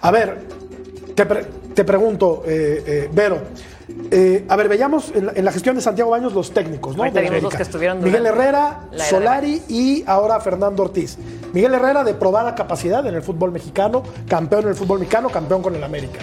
[0.00, 0.38] A ver,
[1.14, 3.42] te, pre- te pregunto, eh, eh, Vero.
[4.10, 7.08] Eh, a ver, veamos en la, en la gestión de Santiago Baños los técnicos, ¿no?
[7.10, 11.16] De los que estuvieron Miguel Herrera, Solari y ahora Fernando Ortiz.
[11.52, 15.62] Miguel Herrera de probada capacidad en el fútbol mexicano, campeón en el fútbol mexicano, campeón
[15.62, 16.18] con el América.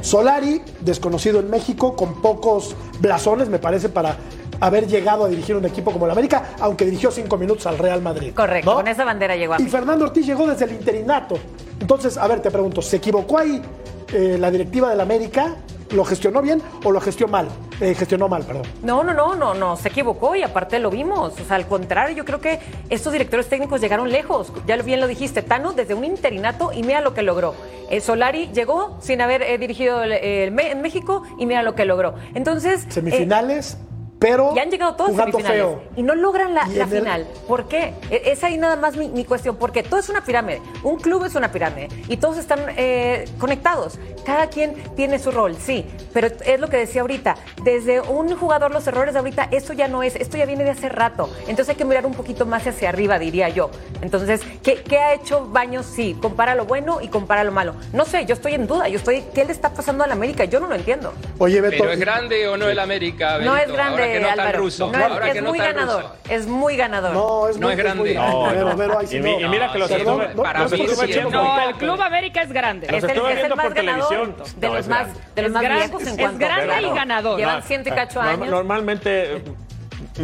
[0.00, 4.16] Solari, desconocido en México, con pocos blasones, me parece, para
[4.60, 8.00] haber llegado a dirigir un equipo como el América, aunque dirigió cinco minutos al Real
[8.00, 8.32] Madrid.
[8.34, 8.76] Correcto, ¿no?
[8.76, 9.64] con esa bandera llegó a Y.
[9.64, 11.36] Fernando Ortiz llegó desde el interinato.
[11.80, 13.60] Entonces, a ver, te pregunto, ¿se equivocó ahí
[14.12, 15.56] eh, la directiva del América
[15.92, 17.48] lo gestionó bien o lo gestionó mal,
[17.80, 18.62] eh, gestionó mal, perdón.
[18.82, 21.32] No, no, no, no, no, se equivocó y aparte lo vimos.
[21.40, 22.58] O sea, al contrario, yo creo que
[22.90, 24.52] estos directores técnicos llegaron lejos.
[24.66, 27.54] Ya lo- bien lo dijiste, Tano desde un interinato y mira lo que logró.
[27.90, 32.14] Eh, Solari llegó sin haber eh, dirigido en México y mira lo que logró.
[32.34, 33.76] Entonces, eh, Semifinales,
[34.22, 35.82] pero y han llegado todos jugando semifinales feo.
[35.96, 37.26] y no logran la, el- final.
[37.46, 37.92] ¿Por qué?
[38.10, 39.56] E- Es ahí nada más mi, mi cuestión.
[39.56, 40.62] Porque todo es una pirámide.
[40.82, 43.98] Un club es una pirámide y todos están eh, conectados.
[44.24, 45.84] Cada quien tiene su rol, sí.
[46.12, 47.34] Pero es lo que decía ahorita.
[47.64, 50.14] Desde un jugador, los errores de ahorita, esto ya no es.
[50.16, 51.28] Esto ya viene de hace rato.
[51.48, 53.70] Entonces hay que mirar un poquito más hacia arriba, diría yo.
[54.00, 55.86] Entonces, ¿qué, qué ha hecho Baños?
[55.86, 57.74] Sí, compara lo bueno y compara lo malo.
[57.92, 58.88] No sé, yo estoy en duda.
[58.88, 60.44] Yo estoy, ¿qué le está pasando a la América?
[60.44, 61.12] Yo no lo entiendo.
[61.38, 61.76] Oye, Beto.
[61.80, 64.40] Pero es grande o no el América, No es grande, Ahora que no está el
[64.40, 64.58] Álvaro.
[64.58, 64.92] ruso.
[64.92, 66.02] No, es- ahora es que no muy está ganador.
[66.02, 66.14] ruso.
[66.28, 67.12] Es muy ganador.
[67.14, 68.02] No, es, No muy- es grande.
[68.04, 68.76] muy No, Vero, no.
[68.76, 69.40] Vero, ahí sí Y no.
[69.40, 71.74] y mira que los Perdón, no, para los mí sí, no, No, el.
[71.76, 72.86] Club América es grande.
[72.88, 74.60] Los Es el, es el viendo más por ganador televisión.
[74.60, 75.20] de No, los es más, grande.
[75.34, 76.86] de los Es más grande, viejos en es cuanto grande claro.
[76.86, 77.38] y ganador.
[77.38, 78.48] Llevan No, ciento y eh, cacho años.
[78.48, 79.42] Normalmente eh,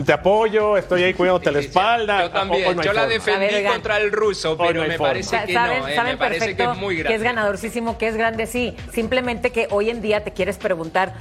[0.05, 2.23] te apoyo, estoy ahí cuidándote la espalda.
[2.25, 5.13] Yo también, no yo la defendí ver, contra el ruso, no pero hay me forma.
[5.13, 7.17] parece que saben, no, eh, saben me parece que es muy que grande.
[7.17, 8.77] es ganadorcísimo, que es grande, sí.
[8.93, 11.15] Simplemente que hoy en día te quieres preguntar.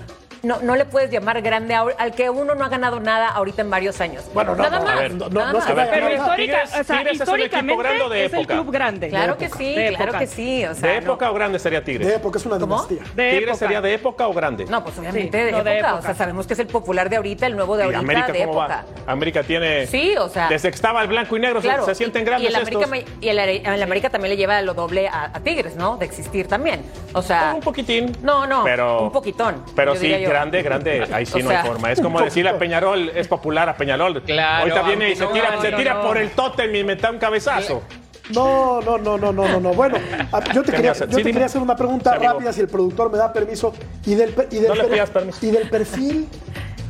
[0.47, 3.61] No, no le puedes llamar grande a- al que uno no ha ganado nada ahorita
[3.63, 4.23] en varios años.
[4.33, 4.99] Bueno, no, nada no, a más.
[4.99, 5.87] ver, no- nada no es más.
[5.89, 8.25] Pero no, no, histórica, Tigres- o sea, Tigres es un equipo históricamente grande o de
[8.25, 8.53] es el época.
[8.53, 9.09] club grande.
[9.09, 10.65] Claro que sí, claro que sí.
[10.65, 12.07] O sea, ¿De no- época o grande sería Tigres?
[12.07, 12.75] De época es una ¿Cómo?
[12.87, 13.13] dinastía.
[13.15, 13.57] De ¿Tigres época.
[13.57, 14.65] sería de época o grande?
[14.65, 15.69] No, pues obviamente Sí, de, no, época.
[15.73, 16.13] de O sea, época.
[16.15, 18.63] sabemos que es el popular de ahorita, el nuevo de ¿Y ahorita, América de cómo
[18.63, 18.85] época.
[19.05, 19.11] va?
[19.11, 19.85] América tiene.
[19.87, 22.25] Sí, o sea- Desde que estaba el blanco y negro se- Claro, se, sienten y-
[22.25, 22.89] grandes y el América, estos.
[22.91, 25.97] me- y el, el América también le lleva lo doble a, Tigres, ¿no?
[25.97, 26.81] De existir también.
[27.13, 28.15] O sea, Un poquitín.
[28.21, 29.63] No, no, pero, un poquitón.
[29.75, 30.07] Pero sí.
[30.37, 31.91] Grande, grande, ahí sí O no sea, hay forma.
[31.91, 34.21] Es como decirle a Peñarol, es popular a Peñarol.
[34.23, 36.01] Claro, Ahorita viene y se no tira, se no, tira no.
[36.03, 37.81] por el tótem y me da un cabezazo.
[38.29, 39.73] No, no, no, no, no, no, no.
[39.73, 39.97] Bueno,
[40.53, 42.67] yo te, ¿Qué quería, yo Sí, te quería hacer una pregunta Sí, rápida, si el
[42.67, 43.73] productor me da permiso.
[44.05, 45.45] Y del, y del, No le pidas permiso.
[45.45, 46.27] Y del perfil,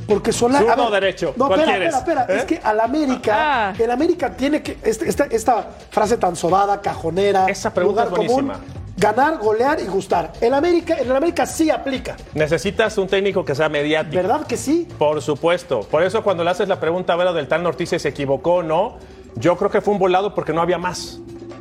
[0.08, 0.66] porque Solari...
[0.66, 1.34] ¿Zurdo derecho?
[1.38, 1.96] No, ¿Cuál espera, quieres?
[1.96, 2.40] espera, espera.
[2.40, 2.40] ¿Eh?
[2.42, 3.34] Es que al América,
[3.70, 3.74] Ah.
[3.78, 4.78] el América tiene que...
[4.84, 8.77] este- esta, esta frase tan sobada, cajonera, Esa pregunta lugar es común, buenísima.
[8.98, 10.34] Ganar, golear y gustar.
[10.42, 12.18] El América, en el América sí aplica.
[12.34, 14.16] Necesitas un técnico que sea mediático.
[14.16, 14.88] ¿Verdad que sí?
[14.98, 15.82] Por supuesto.
[15.82, 18.64] Por eso cuando le haces la pregunta a del tal Ortiz si se equivocó o
[18.64, 18.98] no,
[19.36, 21.20] yo creo que fue un volado porque no había más.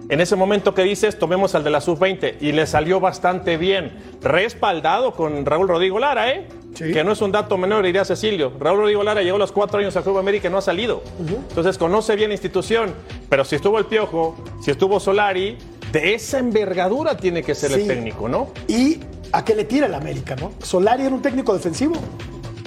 [0.08, 3.92] En ese momento que dices, tomemos al de la sub-20 y le salió bastante bien.
[4.22, 6.46] Respaldado con Raúl Rodrigo Lara, ¿eh?
[6.74, 6.92] Sí.
[6.92, 8.52] Que no es un dato menor, diría Cecilio.
[8.60, 11.02] Raúl Rodrigo Lara llegó a los cuatro años al Club América y no ha salido.
[11.48, 12.94] Entonces conoce bien la institución.
[13.28, 15.58] Pero si estuvo el Piojo, si estuvo Solari,
[16.00, 17.80] de esa envergadura tiene que ser Sí.
[17.80, 18.48] el técnico, ¿no?
[18.68, 19.00] ¿Y
[19.32, 20.52] a qué le tira el América, no?
[20.62, 21.94] Solari era un técnico defensivo.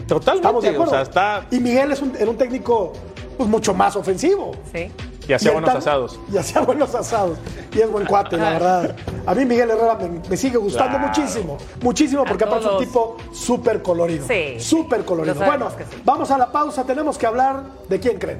[0.08, 0.36] Totalmente.
[0.48, 0.92] Estamos de acuerdo.
[0.92, 2.94] O sea, está Y Miguel es un, era un técnico
[3.38, 4.52] pues, mucho más ofensivo.
[4.74, 4.92] Sí.
[5.28, 6.20] y hacía buenos tan- asados.
[6.34, 7.38] Y hacía buenos asados.
[7.72, 8.96] Y es buen cuate, la verdad.
[9.28, 11.08] A mí Miguel Herrera me, me sigue gustando Claro.
[11.08, 11.58] muchísimo.
[11.84, 14.26] Muchísimo porque aparte es un tipo súper colorido.
[14.28, 14.60] Sí.
[14.60, 15.36] Súper colorido.
[15.36, 15.84] Bueno, sí.
[16.04, 16.84] vamos a la pausa.
[16.84, 18.40] Tenemos que hablar de quién creen.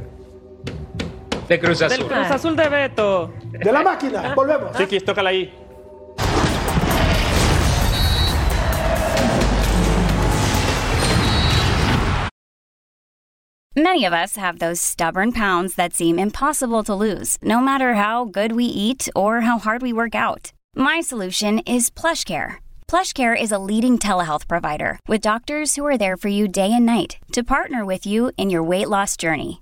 [1.50, 3.34] De Cruz Del Cruz Azul de Beto.
[3.52, 4.22] De la máquina.
[4.24, 4.36] Ah.
[4.36, 4.78] Volvemos.
[4.78, 5.52] Chiquis, tócala ahí.
[13.76, 18.26] Many of us have those stubborn pounds that seem impossible to lose, no matter how
[18.26, 20.52] good we eat or how hard we work out.
[20.76, 22.58] My solution is PlushCare.
[22.88, 26.86] PlushCare is a leading telehealth provider with doctors who are there for you day and
[26.86, 29.62] night to partner with you in your weight loss journey.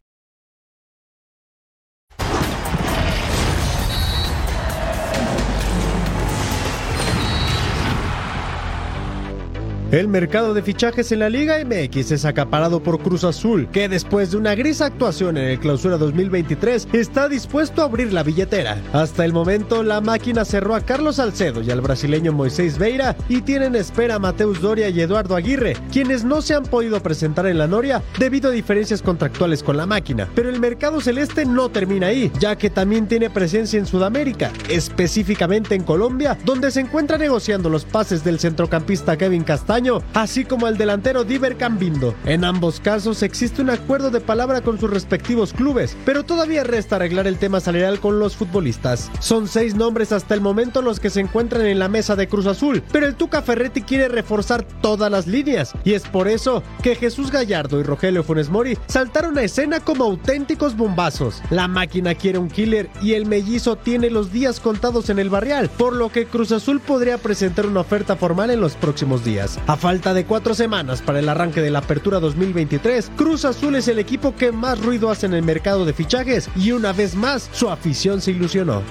[9.91, 14.31] El mercado de fichajes en la Liga MX es acaparado por Cruz Azul, que después
[14.31, 18.81] de una gris actuación en el Clausura 2023 está dispuesto a abrir la billetera.
[18.93, 23.41] Hasta el momento, la máquina cerró a Carlos Salcedo y al brasileño Moisés Veira y
[23.41, 27.57] tienen espera a Mateus Doria y Eduardo Aguirre, quienes no se han podido presentar en
[27.57, 30.29] la Noria debido a diferencias contractuales con la máquina.
[30.35, 35.75] Pero el mercado celeste no termina ahí, ya que también tiene presencia en Sudamérica, específicamente
[35.75, 39.80] en Colombia, donde se encuentra negociando los pases del centrocampista Kevin Castaño,
[40.13, 42.13] así como el delantero Diver Cambindo.
[42.25, 46.97] En ambos casos existe un acuerdo de palabra con sus respectivos clubes, pero todavía resta
[46.97, 49.09] arreglar el tema salarial con los futbolistas.
[49.19, 52.45] Son seis nombres hasta el momento los que se encuentran en la mesa de Cruz
[52.45, 56.95] Azul, pero el Tuca Ferretti quiere reforzar todas las líneas, y es por eso que
[56.95, 61.41] Jesús Gallardo y Rogelio Funes Mori saltaron a escena como auténticos bombazos.
[61.49, 65.69] La máquina quiere un killer y el mellizo tiene los días contados en el barrial,
[65.69, 69.59] por lo que Cruz Azul podría presentar una oferta formal en los próximos días.
[69.71, 73.87] A falta de cuatro semanas para el arranque de la apertura 2023, Cruz Azul es
[73.87, 77.49] el equipo que más ruido hace en el mercado de fichajes y una vez más
[77.53, 78.81] su afición se ilusionó.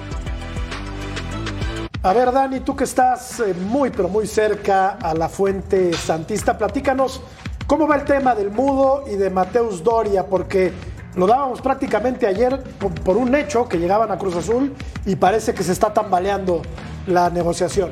[2.02, 6.56] A ver, Dani, tú que estás eh, muy, pero muy cerca a la fuente santista,
[6.56, 7.20] platícanos
[7.66, 10.72] cómo va el tema del mudo y de Mateus Doria, porque
[11.14, 14.72] lo dábamos prácticamente ayer por, por un hecho que llegaban a Cruz Azul
[15.04, 16.62] y parece que se está tambaleando
[17.06, 17.90] la negociación.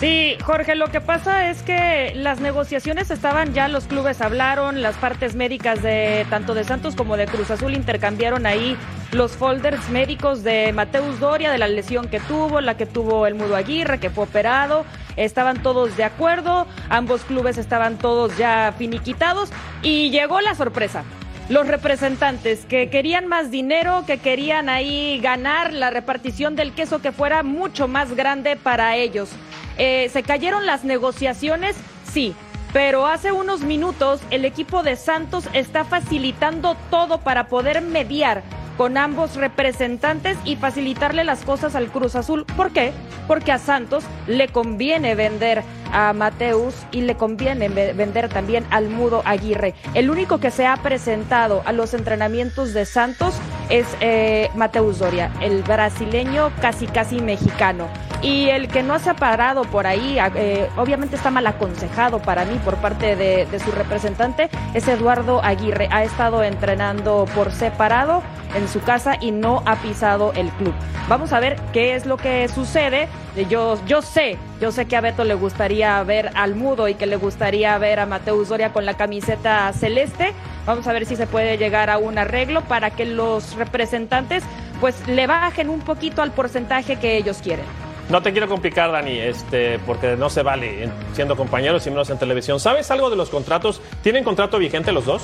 [0.00, 4.96] Sí, Jorge, lo que pasa es que las negociaciones estaban ya, los clubes hablaron, las
[4.96, 8.78] partes médicas de tanto de Santos como de Cruz Azul intercambiaron ahí
[9.12, 13.34] los folders médicos de Mateus Doria, de la lesión que tuvo, la que tuvo el
[13.34, 14.86] Mudo Aguirre, que fue operado.
[15.16, 19.50] Estaban todos de acuerdo, ambos clubes estaban todos ya finiquitados
[19.82, 21.04] y llegó la sorpresa
[21.50, 27.10] los representantes que querían más dinero, que querían ahí ganar la repartición del queso que
[27.10, 29.30] fuera mucho más grande para ellos.
[29.76, 31.74] Eh, ¿Se cayeron las negociaciones?
[32.10, 32.34] Sí.
[32.72, 38.42] Pero hace unos minutos el equipo de Santos está facilitando todo para poder mediar
[38.76, 42.46] con ambos representantes y facilitarle las cosas al Cruz Azul.
[42.56, 42.92] ¿Por qué?
[43.26, 49.22] Porque a Santos le conviene vender a Mateus y le conviene vender también al Mudo
[49.26, 49.74] Aguirre.
[49.92, 53.34] El único que se ha presentado a los entrenamientos de Santos
[53.68, 57.86] es eh, Mateus Doria, el brasileño casi casi mexicano.
[58.22, 62.44] Y el que no se ha parado por ahí, eh, obviamente está mal aconsejado para
[62.44, 65.88] mí por parte de, su representante, es Eduardo Aguirre.
[65.90, 68.22] Ha estado entrenando por separado
[68.54, 70.74] en su casa y no ha pisado el club.
[71.08, 73.08] Vamos a ver qué es lo que sucede.
[73.48, 77.06] Yo, yo sé, yo sé que a Beto le gustaría ver al mudo y que
[77.06, 80.34] le gustaría ver a Mateus Doria con la camiseta celeste.
[80.66, 84.44] Vamos a ver si se puede llegar a un arreglo para que los representantes
[84.80, 87.64] pues le bajen un poquito al porcentaje que ellos quieren.
[88.10, 92.18] No te quiero complicar, Dani, este, porque no se vale siendo compañeros y menos en
[92.18, 92.58] televisión.
[92.58, 93.80] ¿Sabes algo de los contratos?
[94.02, 95.22] ¿Tienen contrato vigente los dos?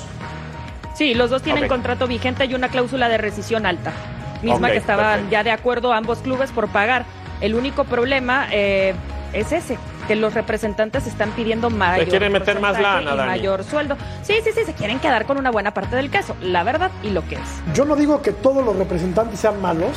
[0.95, 3.91] Sí, los dos tienen contrato vigente y una cláusula de rescisión alta,
[4.41, 7.05] misma que estaban ya de acuerdo ambos clubes por pagar.
[7.41, 8.95] El único problema eh,
[9.33, 12.05] es ese, que los representantes están pidiendo mayor.
[12.05, 13.97] Se quieren meter más lana, y mayor sueldo.
[14.23, 17.09] Sí, sí, sí, se quieren quedar con una buena parte del queso, la verdad y
[17.09, 17.75] lo que es.
[17.75, 19.91] Yo no digo que todos los representantes sean malos,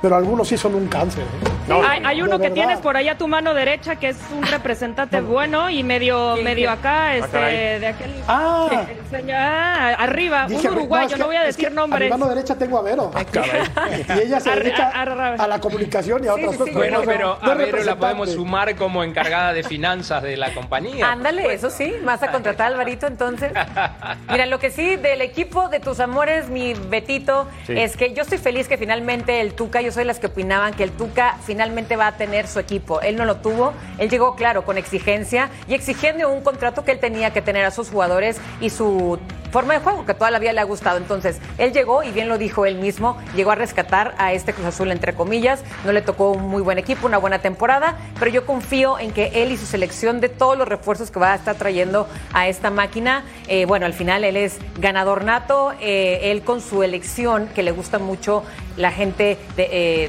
[0.00, 1.24] pero algunos sí son un cáncer.
[1.24, 1.72] ¿eh?
[1.86, 5.20] hay, hay, uno que tienes por ahí a tu mano derecha que es un representante
[5.20, 8.14] bueno y medio medio acá, este, de aquel.
[8.26, 8.68] Ah,
[9.34, 12.10] ah arriba, un uruguayo, no, voy a decir nombres.
[12.10, 13.10] A mi mano derecha tengo a Vero.
[14.16, 16.74] y ella se dedica a, la comunicación y a otras cosas.
[16.74, 21.10] bueno, pero a Vero la podemos sumar como encargada de finanzas de la compañía.
[21.10, 23.52] Ándale, eso sí, más a contratar a Alvarito entonces.
[24.30, 28.38] Mira, lo que sí del equipo de tus amores, mi Betito, es que yo estoy
[28.38, 32.08] feliz que finalmente el Tuca yo soy las que opinaban que el Tuca finalmente va
[32.08, 33.00] a tener su equipo.
[33.00, 36.98] Él no lo tuvo, él llegó, claro, con exigencia y exigiendo un contrato que él
[37.00, 39.18] tenía que tener a sus jugadores y su
[39.50, 40.98] forma de juego que toda la vida le ha gustado.
[40.98, 44.66] Entonces, él llegó, y bien lo dijo él mismo, llegó a rescatar a este Cruz
[44.66, 45.62] Azul, entre comillas.
[45.86, 49.42] No le tocó un muy buen equipo, una buena temporada, pero yo confío en que
[49.42, 52.70] él y su selección de todos los refuerzos que va a estar trayendo a esta
[52.70, 57.62] máquina, eh, bueno, al final él es ganador nato, eh, él con su elección, que
[57.62, 58.44] le gusta mucho
[58.76, 59.68] la gente de...
[59.78, 60.08] Eh,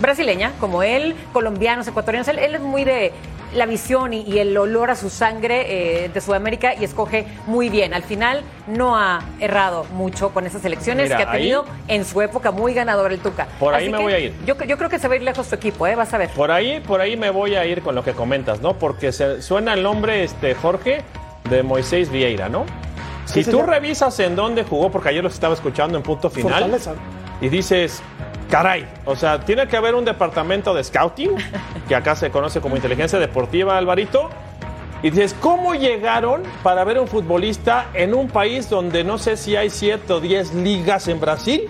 [0.00, 3.10] brasileña, como él, colombianos, ecuatorianos, él, es muy de
[3.54, 7.94] la visión y, el olor a su sangre eh, de Sudamérica y escoge muy bien.
[7.94, 12.50] Al final no ha errado mucho con esas elecciones que ha tenido en su época
[12.50, 13.48] muy ganador el Tuca.
[13.58, 14.34] Por ahí me voy a ir.
[14.44, 15.94] Yo, creo que se va a ir lejos su equipo, ¿eh?
[15.94, 16.28] vas a ver.
[16.28, 18.74] Por ahí, por ahí me voy a ir con lo que comentas, ¿no?
[18.74, 21.00] Porque se, suena el nombre, este, Jorge,
[21.48, 22.66] de Moisés Vieira, ¿no?
[23.24, 26.78] Si tú revisas en dónde jugó, porque ayer los estaba escuchando en punto final,
[27.40, 28.02] y dices,
[28.50, 31.32] Caray, o sea, tiene que haber un departamento de scouting,
[31.86, 34.30] que acá se conoce como inteligencia deportiva, Alvarito.
[35.02, 39.54] Y dices, ¿cómo llegaron para ver un futbolista en un país donde no sé si
[39.54, 41.68] hay 7 o 10 ligas en Brasil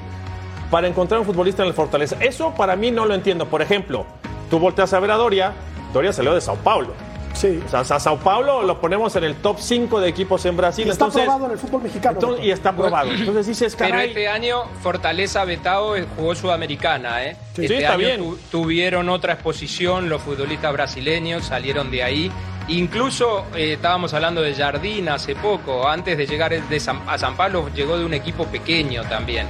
[0.71, 2.17] para encontrar un futbolista en el Fortaleza?
[2.21, 3.47] Eso para mí no lo entiendo.
[3.47, 4.07] Por ejemplo,
[4.49, 5.53] tú volteas a ver a Doria,
[5.93, 6.95] Doria salió de Sao Paulo.
[7.39, 7.63] Sí.
[7.65, 10.87] O sea, a Sao Paulo lo ponemos en el top 5 de equipos en Brasil.
[10.87, 12.37] Y está probado en el fútbol mexicano.
[12.43, 13.13] y está probado.
[13.13, 13.93] Entonces dices, caray.
[13.93, 17.37] Pero este año Fortaleza Betao jugó Sudamericana, ¿eh?
[17.55, 18.37] Sí, este está año bien.
[18.51, 22.33] tuvieron otra exposición los futbolistas brasileños, salieron de ahí.
[22.67, 27.71] Incluso eh, estábamos hablando de Jardín hace poco, antes de llegar de a San Pablo
[27.75, 29.47] llegó de un equipo pequeño también.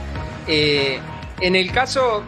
[0.46, 1.01] Eh,
[1.40, 2.22] en el caso,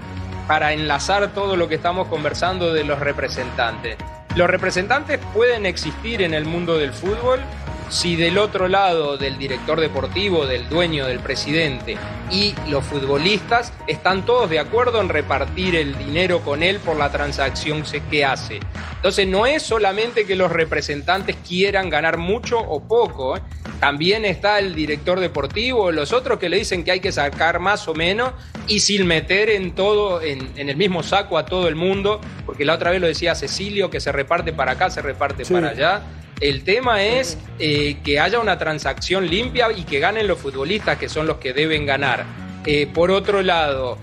[0.48, 3.96] para enlazar todo lo que estamos conversando de los representantes,
[4.36, 7.40] los representantes pueden existir en el mundo del fútbol
[7.88, 11.96] si del otro lado del director deportivo, del dueño, del presidente
[12.30, 17.10] y los futbolistas están todos de acuerdo en repartir el dinero con él por la
[17.10, 18.60] transacción que hace.
[18.94, 23.40] Entonces no es solamente que los representantes quieran ganar mucho o poco, ¿eh?
[23.80, 27.88] también está el director deportivo, los otros que le dicen que hay que sacar más
[27.88, 28.32] o menos
[28.70, 32.64] y sin meter en todo, en, en el mismo saco a todo el mundo, porque
[32.64, 36.02] la otra vez lo decía Cecilio, que se reparte para acá, se reparte para allá.
[36.40, 41.08] El tema es eh, que haya una transacción limpia y que ganen los futbolistas, que
[41.08, 42.24] son los que deben ganar.
[42.64, 43.98] Eh, por otro lado,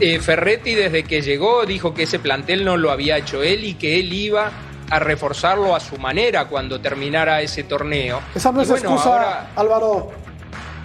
[0.00, 3.74] eh, Ferretti desde que llegó dijo que ese plantel no lo había hecho él y
[3.74, 4.52] que él iba
[4.88, 8.20] a reforzarlo a su manera cuando terminara ese torneo.
[8.34, 10.12] Esa no es bueno, excusa, ahora- Álvaro.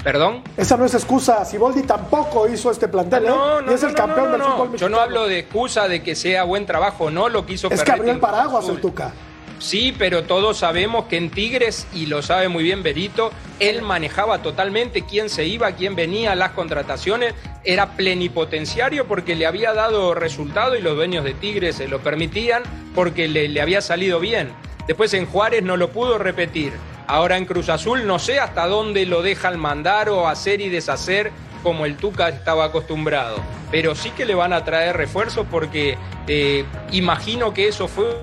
[0.03, 0.43] ¿Perdón?
[0.55, 1.43] Esa no es excusa.
[1.43, 3.27] Siboldi tampoco hizo este plantel, ¿eh?
[3.27, 5.39] No, no, y es el no, campeón no, del no, fútbol Yo no hablo de
[5.39, 8.19] excusa de que sea buen trabajo o no lo que hizo Es que abrió el
[8.19, 9.11] paraguas el Tuca.
[9.59, 14.41] Sí, pero todos sabemos que en Tigres, y lo sabe muy bien Berito, él manejaba
[14.41, 17.33] totalmente quién se iba, quién venía, las contrataciones,
[17.65, 22.63] era plenipotenciario porque le había dado resultado y los dueños de Tigres se lo permitían
[22.95, 24.53] porque le, le había salido bien.
[24.87, 26.71] Después en Juárez no lo pudo repetir.
[27.09, 31.31] Ahora en Cruz Azul no sé hasta dónde lo dejan mandar o hacer y deshacer
[31.63, 33.37] como el Tuca estaba acostumbrado.
[33.71, 35.97] Pero sí que le van a traer refuerzos porque
[36.27, 38.15] eh, imagino que eso fue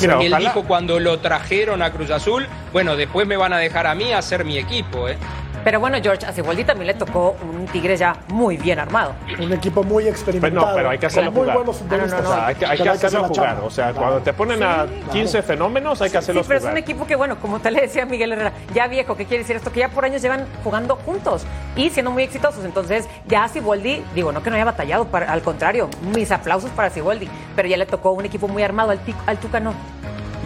[0.00, 3.58] Mira, él ojalá- dijo cuando lo trajeron a Cruz Azul, bueno, después me van a
[3.58, 5.16] dejar a mí hacer mi equipo, ¿eh?
[5.62, 9.12] Pero bueno, George, a Siboldi también le tocó un Tigres ya muy bien armado.
[9.38, 10.66] Un equipo muy Pues experimentado.
[10.68, 11.56] no, pero hay que hacerlo muy jugar.
[11.58, 12.20] buenos futbolistas.
[12.26, 13.46] O sea, hay que, hay que Pero hacerlo jugar.
[13.50, 13.66] chamba.
[13.66, 16.70] O sea, cuando te ponen a 15 fenómenos, hay que Sí, hacerlos pero es un
[16.70, 16.82] jugar.
[16.82, 19.70] equipo que, bueno, como te le decía Miguel Herrera, ya viejo, ¿qué quiere decir esto?
[19.70, 21.44] Que ya por años llevan jugando juntos
[21.76, 22.64] y siendo muy exitosos.
[22.64, 26.88] Entonces, ya Siboldi, digo, no que no haya batallado, para- al contrario, mis aplausos para
[26.90, 29.74] Siboldi, pero ya le tocó un equipo muy armado, al, Tic- al Tuca no.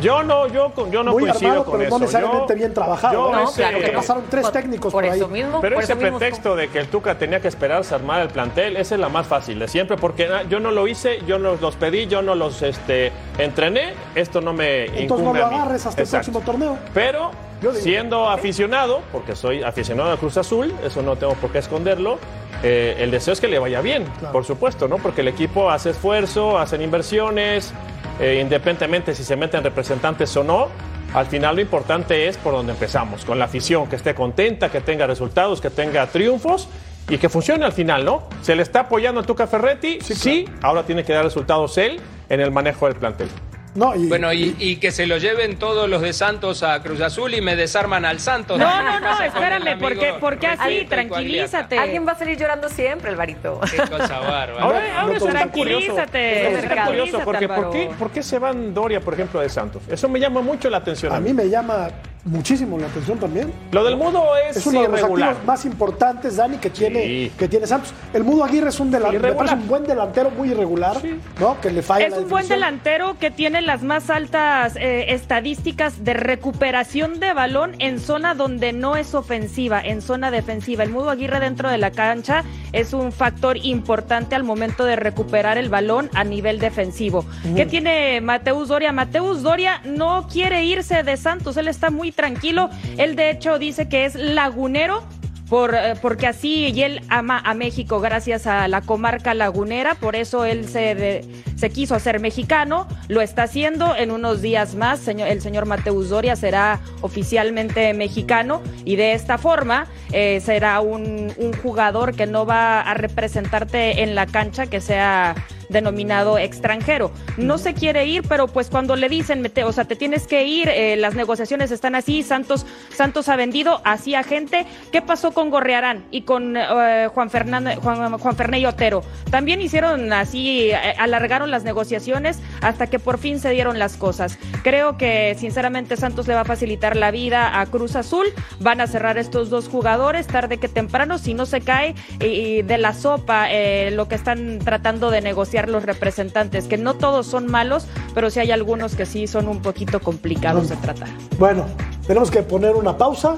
[0.01, 1.95] Yo no, yo, con- yo no muy coincido armado, con pero eso.
[1.99, 3.15] no necesariamente Yo- bien trabajado.
[3.15, 3.49] yo ¿no?
[3.49, 5.19] ese- Porque pasaron tres técnicos por, por ahí.
[5.19, 5.61] eso mismo.
[5.61, 8.21] Pero por ese eso mismo pretexto de que el Tuca tenía que esperarse a armar
[8.23, 11.39] el plantel, esa es la más fácil de siempre, porque yo no lo hice, yo
[11.39, 15.47] no los pedí, yo no los este, entrené, esto no me Entonces no incumbe lo
[15.47, 15.55] a mí.
[15.57, 16.29] agarres hasta Exacto.
[16.31, 16.79] el próximo torneo.
[16.93, 17.31] Pero
[17.75, 22.19] siendo aficionado, porque soy aficionado a Cruz Azul, eso no tengo por qué esconderlo,
[22.63, 24.97] eh, el deseo es que le vaya bien, por supuesto, ¿no?
[24.99, 27.73] Porque el equipo hace esfuerzo, hacen inversiones,
[28.21, 30.69] eh, independientemente si se meten representantes o no.
[31.15, 34.81] Al final lo importante es por donde empezamos, con la afición, que esté contenta, que
[34.81, 36.69] tenga resultados, que tenga triunfos
[37.09, 38.25] y que funcione al final, ¿no?
[38.43, 42.41] Se le está apoyando a Tuca Ferretti, sí, ahora tiene que dar resultados él en
[42.41, 43.29] el manejo del plantel.
[43.75, 47.01] No, y, Bueno, y, y que se lo lleven todos los de Santos a Cruz
[47.01, 48.59] Azul y me desarman al Santos.
[48.59, 50.87] No, no, no, Pasa con espérame, el ¿por qué, amigo por qué así?
[50.89, 51.79] Tranquilízate.
[51.79, 53.61] Alguien va a salir llorando siempre, Alvarito.
[53.71, 54.63] Qué cosa bárbara.
[54.63, 57.91] Ahora, ahora Tranquilízate, está tranquilízate, curioso porque ¿por qué.
[57.99, 59.83] ¿por qué se van Doria, por ejemplo, de Santos?
[59.89, 61.13] Eso me llama mucho la atención.
[61.13, 61.89] a mí me llama
[62.25, 63.53] muchísimo la atención también.
[63.73, 67.33] Lo del Mudo es, Es uno de los activos más importantes, Dani, que tiene, Sí.
[67.39, 67.93] que tiene Santos.
[68.13, 70.97] El Mudo Aguirre es un delantero, un buen delantero, muy irregular,
[71.41, 71.61] ¿no?
[71.61, 76.05] Que le falla Es la un buen delantero que tiene las más altas eh, estadísticas
[76.05, 80.83] de recuperación de balón en zona donde no es ofensiva, en zona defensiva.
[80.83, 85.59] El Mudo Aguirre dentro de la cancha es un factor importante al momento de recuperar
[85.59, 87.25] el balón a nivel defensivo.
[87.55, 88.93] ¿Qué tiene Mateus Doria?
[88.93, 92.71] Mateus Doria no quiere irse de Santos, él está muy tranquilo.
[92.99, 95.03] Él de hecho dice que es lagunero
[95.49, 100.17] por, eh, porque así y él ama a México gracias a la comarca lagunera, por
[100.17, 101.23] eso él se,
[101.57, 103.95] se quiso hacer mexicano, lo está haciendo.
[103.95, 108.63] En unos días más, el señor Mateus Doria será oficialmente mexicano.
[108.85, 114.27] Y de esta forma eh, será un jugador que no va a representarte en la
[114.27, 115.35] cancha, que sea
[115.69, 117.11] denominado extranjero.
[117.37, 120.69] No se quiere ir, pero pues cuando le dicen, o sea, te tienes que ir,
[120.69, 124.67] eh, las negociaciones están así, Santos, Santos ha vendido así a gente.
[124.93, 129.03] ¿Qué pasó con Gorrearán y con eh, Juan Fernando, Juan, Juan Ferney Otero?
[129.31, 134.39] También hicieron así, eh, alargaron las negociaciones hasta que por fin se dieron las cosas.
[134.63, 138.27] Creo que sinceramente Santos le va a facilitar la vida a Cruz Azul.
[138.61, 142.95] Van a cerrar estos dos jugadores tarde que temprano, si no se cae de la
[142.95, 143.49] sopa
[143.91, 148.41] lo que están tratando de negociar los representantes, que no todos son malos, pero sí
[148.41, 151.09] hay algunos que sí son un poquito complicados de tratar.
[151.39, 151.67] Bueno,
[152.07, 153.37] tenemos que poner una pausa.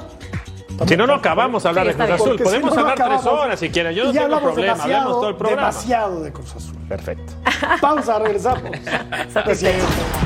[0.87, 2.37] Si no, no acabamos a hablar Sí, de Cruz Azul.
[2.39, 3.95] Si Podemos no hablar tres horas si quieren.
[3.95, 4.83] Yo no tengo problema.
[4.83, 5.63] Hablamos todo el programa.
[5.69, 6.77] demasiado de Cruz Azul.
[6.89, 7.33] Perfecto.
[7.81, 8.71] Pausa, regresamos.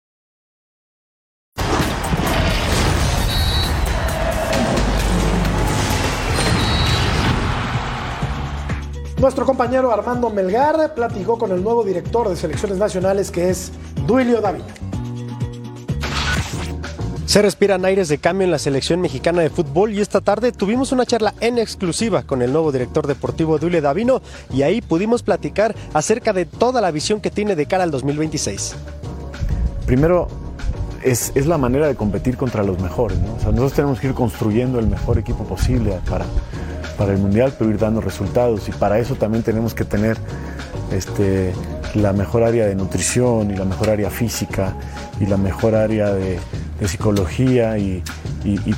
[9.21, 13.71] Nuestro compañero Armando Melgar platicó con el nuevo director de selecciones nacionales que es
[14.07, 14.63] Duilio David.
[17.27, 20.91] Se respiran aires de cambio en la selección mexicana de fútbol y esta tarde tuvimos
[20.91, 25.75] una charla en exclusiva con el nuevo director deportivo Duilio Davino y ahí pudimos platicar
[25.93, 28.73] acerca de toda la visión que tiene de cara al 2026.
[29.85, 30.29] Primero,
[31.03, 33.19] es, es la manera de competir contra los mejores.
[33.19, 33.35] ¿no?
[33.35, 36.25] O sea, nosotros tenemos que ir construyendo el mejor equipo posible para,
[37.01, 40.17] para el Mundial, pero ir dando resultados y para eso también tenemos que tener
[40.91, 41.51] este,
[41.95, 44.75] la mejor área de nutrición y la mejor área física
[45.19, 46.39] y la mejor área de,
[46.85, 48.03] psicología y,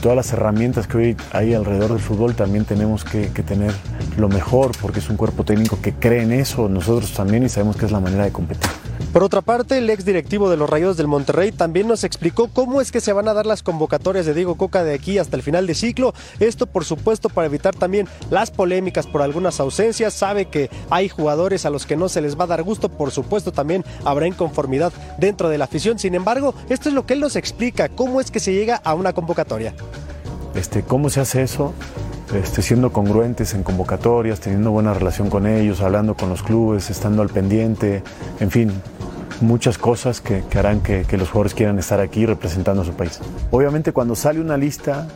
[0.01, 3.73] todas las herramientas que hoy hay alrededor del fútbol también tenemos que, tener
[4.17, 7.75] lo mejor porque es un cuerpo técnico que cree en eso, nosotros también y sabemos
[7.75, 8.69] que es la manera de competir.
[9.13, 12.81] Por otra parte, el ex directivo de los Rayos del Monterrey también nos explicó cómo
[12.81, 15.43] es que se van a dar las convocatorias de Diego Coca de aquí hasta el
[15.43, 16.15] final de ciclo.
[16.39, 20.15] Esto, por supuesto, para evitar también las polémicas por algunas ausencias.
[20.15, 22.89] Sabe que hay jugadores a los que no se les va a dar gusto.
[22.89, 25.99] Por supuesto, también habrá inconformidad dentro de la afición.
[25.99, 28.95] Sin embargo, esto es lo que él nos explica, cómo es que se llega a
[28.95, 29.75] una convocatoria.
[30.55, 31.73] Este, ¿Cómo se hace eso?
[32.33, 37.21] Este, siendo congruentes en convocatorias, teniendo buena relación con ellos, hablando con los clubes, estando
[37.21, 38.01] al pendiente,
[38.39, 38.71] en fin,
[39.41, 43.19] muchas cosas que, harán que, los jugadores quieran estar aquí representando a su país.
[43.51, 45.07] Obviamente cuando sale una lista,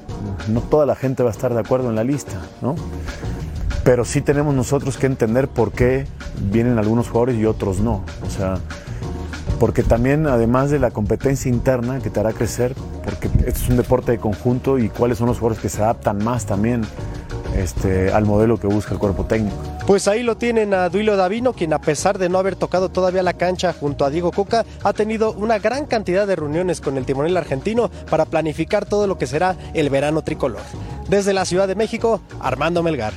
[0.48, 2.76] no toda la gente va a estar de acuerdo en la lista, ¿no?
[3.84, 6.06] Pero sí tenemos nosotros que entender por qué
[6.52, 8.04] vienen algunos jugadores y otros no.
[8.26, 8.60] O sea,
[9.60, 13.78] porque también además de la competencia interna que te hará crecer, porque esto es un
[13.78, 16.82] deporte de conjunto y cuáles son los jugadores que se adaptan más también
[17.58, 19.58] este, al modelo que busca el cuerpo técnico.
[19.86, 23.24] Pues ahí lo tienen a Duilo Davino, quien a pesar de no haber tocado todavía
[23.24, 27.06] la cancha junto a Diego Coca, ha tenido una gran cantidad de reuniones con el
[27.06, 30.62] timonel argentino para planificar todo lo que será el verano tricolor.
[31.10, 33.14] Desde la Ciudad de México, Armando Melgar.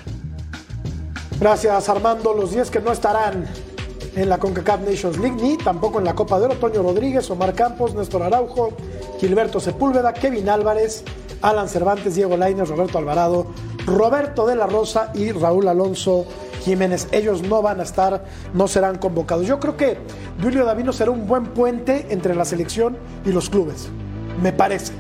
[1.41, 3.47] Gracias Armando, los 10 que no estarán
[4.15, 7.55] en la CONCACAF Nations League ni tampoco en la Copa de Oro, Toño Rodríguez, Omar
[7.55, 8.73] Campos, Néstor Araujo,
[9.19, 11.05] Gilberto Sepúlveda, Kevin Álvarez,
[11.43, 13.47] Alan Cervantes, Diego Lainez, Roberto Alvarado,
[13.91, 16.25] Roberto de la Rosa y Raúl Alonso
[16.63, 17.09] Jiménez.
[17.13, 18.25] Ellos no van a estar,
[18.55, 19.47] no serán convocados.
[19.47, 19.99] Yo creo que
[20.43, 23.89] Julio Davino será un buen puente entre la selección y los clubes,
[24.43, 24.93] me parece.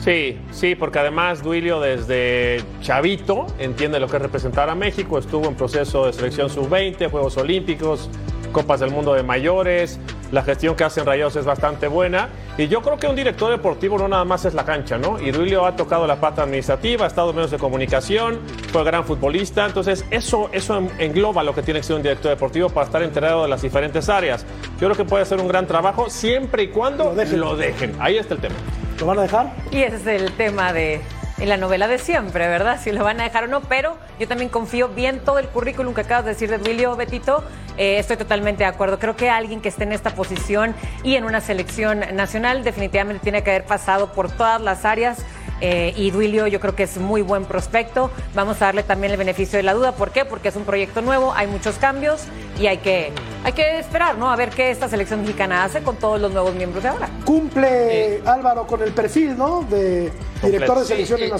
[0.00, 5.46] Sí, sí, porque además Duilio desde chavito entiende lo que es representar a México, estuvo
[5.46, 8.10] en proceso de selección sub-20, Juegos Olímpicos,
[8.54, 9.98] Copas del Mundo de Mayores,
[10.32, 13.98] la gestión que hacen Rayados es bastante buena y yo creo que un director deportivo
[13.98, 15.20] no nada más es la cancha, ¿no?
[15.20, 18.38] Y Duilio ha tocado la pata administrativa, ha estado en medios de comunicación,
[18.72, 22.70] fue gran futbolista, entonces eso, eso engloba lo que tiene que ser un director deportivo
[22.70, 24.46] para estar enterado de las diferentes áreas.
[24.80, 27.40] Yo creo que puede ser un gran trabajo siempre y cuando lo dejen.
[27.40, 27.96] Lo dejen.
[27.98, 28.54] Ahí está el tema.
[29.00, 29.52] ¿Lo van a dejar?
[29.72, 31.00] Y ese es el tema de
[31.44, 32.80] en la novela de siempre, ¿verdad?
[32.82, 35.92] Si lo van a dejar o no, pero yo también confío bien todo el currículum
[35.92, 37.44] que acabas de decir de Emilio Betito.
[37.76, 38.98] Eh, estoy totalmente de acuerdo.
[38.98, 43.42] Creo que alguien que esté en esta posición y en una selección nacional definitivamente tiene
[43.42, 45.18] que haber pasado por todas las áreas.
[45.60, 48.10] Eh, y Duilio yo creo que es muy buen prospecto.
[48.34, 49.92] Vamos a darle también el beneficio de la duda.
[49.92, 50.24] ¿Por qué?
[50.24, 52.22] Porque es un proyecto nuevo, hay muchos cambios
[52.58, 53.12] y hay que,
[53.44, 54.30] hay que esperar, ¿no?
[54.30, 57.08] A ver qué esta selección mexicana hace con todos los nuevos miembros de ahora.
[57.24, 59.62] Cumple Álvaro con el perfil, ¿no?
[59.62, 61.30] De director de selecciones Sí,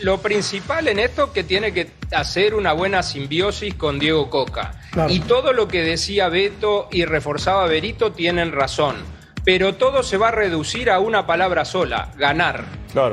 [0.00, 4.30] Lo, lo principal en esto es que tiene que hacer una buena simbiosis con Diego
[4.30, 4.80] Coca.
[4.90, 5.12] Claro.
[5.12, 8.96] Y todo lo que decía Beto y reforzaba Berito tienen razón.
[9.44, 12.64] Pero todo se va a reducir a una palabra sola, ganar.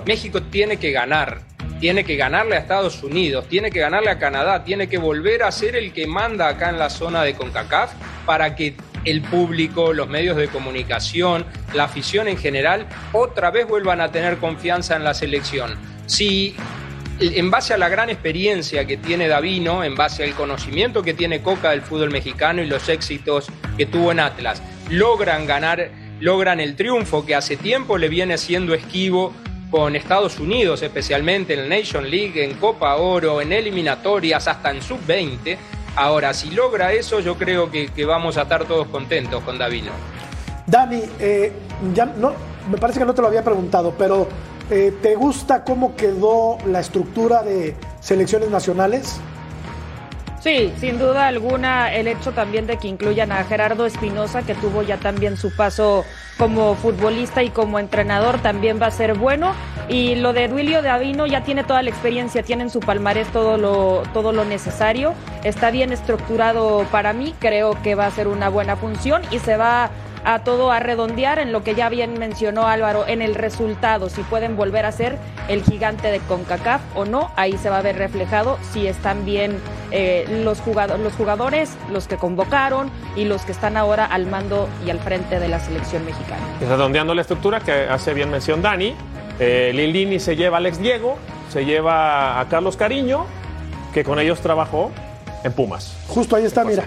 [0.06, 1.42] México tiene que ganar.
[1.80, 5.52] Tiene que ganarle a Estados Unidos, tiene que ganarle a Canadá, tiene que volver a
[5.52, 7.92] ser el que manda acá en la zona de CONCACAF
[8.26, 8.76] para que
[9.06, 14.38] el público, los medios de comunicación, la afición en general, otra vez vuelvan a tener
[14.38, 15.76] confianza en la selección.
[16.06, 16.56] Si
[17.20, 21.41] en base a la gran experiencia que tiene Davino, en base al conocimiento que tiene
[21.41, 23.47] Coca del fútbol mexicano y los éxitos
[23.78, 28.74] que tuvo en Atlas, logran ganar, logran el triunfo que hace tiempo le viene siendo
[28.74, 29.34] esquivo
[29.70, 34.82] con Estados Unidos, especialmente en el Nation League, en Copa Oro, en eliminatorias, hasta en
[34.82, 35.58] sub-20.
[35.96, 39.92] Ahora, si logra eso, yo creo que, vamos a estar todos contentos con Davino.
[40.66, 41.52] Dani, eh,
[41.94, 42.34] ya no,
[42.70, 44.28] me parece que no te lo había preguntado, pero
[44.70, 49.20] eh, ¿te gusta cómo quedó la estructura de selecciones nacionales?
[50.42, 54.82] Sí, sin duda alguna, el hecho también de que incluyan a Gerardo Espinosa, que tuvo
[54.82, 56.04] ya también su paso
[56.39, 59.54] como futbolista y como entrenador, también va a ser bueno.
[59.88, 63.58] Y lo de Duilio Davino ya tiene toda la experiencia, tiene en su palmarés todo
[63.58, 65.14] lo, todo lo necesario,
[65.44, 69.58] está bien estructurado para mí, creo que va a ser una buena función y se
[69.58, 69.92] va
[70.24, 74.22] a todo a redondear en lo que ya bien mencionó Álvaro, en el resultado, si
[74.24, 75.18] pueden volver a ser
[75.48, 79.58] el gigante de CONCACAF o no, ahí se va a ver reflejado si están bien
[79.92, 84.70] eh, los, jugadores, los jugadores, los que convocaron y los que están ahora al mando
[84.86, 86.42] y al frente de la selección mexicana.
[86.60, 88.96] Redondeando la estructura que hace bien mención Dani,
[89.40, 91.18] eh, Lilini se lleva a Alex Diego,
[91.50, 93.26] se lleva a Carlos Cariño,
[93.94, 94.92] que con ellos trabajó
[95.44, 95.94] en Pumas.
[96.08, 96.86] Justo ahí está, mira.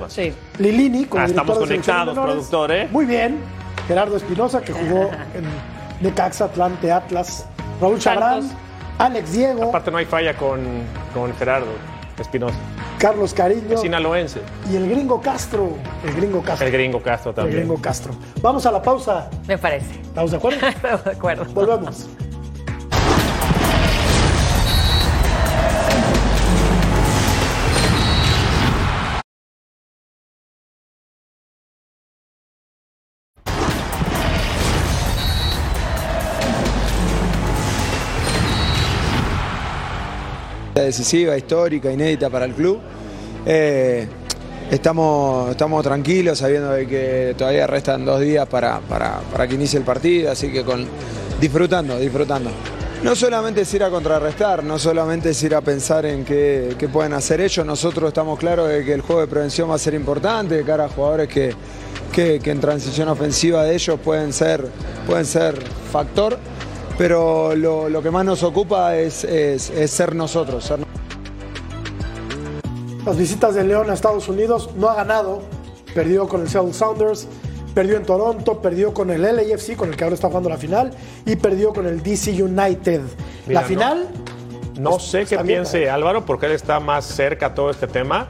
[0.58, 2.88] Lilini, con Ah, el estamos conectados, productor, ¿eh?
[2.90, 3.38] Muy bien.
[3.88, 5.44] Gerardo Espinosa, que jugó en
[6.00, 7.46] Necaxa, Atlante, Atlas.
[7.80, 8.48] Raúl Chabrán,
[8.98, 10.60] Alex Diego, Aparte no hay falla con,
[11.12, 11.66] con Gerardo
[12.18, 12.54] Espinosa.
[12.98, 14.40] Carlos Cariño sinaloense.
[14.72, 15.70] y el gringo Castro.
[16.06, 16.66] El gringo Castro.
[16.66, 17.58] El gringo Castro El también.
[17.58, 18.14] gringo Castro.
[18.40, 19.28] Vamos a la pausa.
[19.48, 20.00] Me parece.
[20.00, 20.66] ¿Estamos de acuerdo?
[20.68, 21.44] Estamos de acuerdo.
[21.52, 22.06] Volvemos.
[40.84, 42.78] Decisiva, histórica, inédita para el club.
[43.46, 44.06] Eh,
[44.70, 49.78] estamos, estamos tranquilos sabiendo de que todavía restan dos días para, para- para que inicie
[49.78, 50.86] el partido, así que con,
[51.40, 52.50] disfrutando, disfrutando.
[53.02, 56.88] No solamente es ir a contrarrestar, no solamente es ir a pensar en qué, qué
[56.88, 59.92] pueden hacer ellos, nosotros estamos claros de que el juego de prevención va a ser
[59.92, 61.52] importante de cara a jugadores que,
[62.12, 64.64] que- que en transición ofensiva de ellos pueden ser,
[65.06, 65.54] pueden ser
[65.92, 66.38] factor,
[66.98, 70.80] pero lo, lo que más nos ocupa es, es- es ser nosotros, ser
[73.04, 75.42] Las visitas de León a Estados Unidos no ha ganado.
[75.94, 77.28] Perdió con el Seattle Sounders,
[77.74, 80.90] perdió en Toronto, perdió con el LAFC, con el que ahora está jugando la final,
[81.26, 83.00] y perdió con el DC United.
[83.46, 84.08] Mira, la no- final,
[84.78, 88.28] No sé qué bien, piense Álvaro, porque él está más cerca a todo este tema.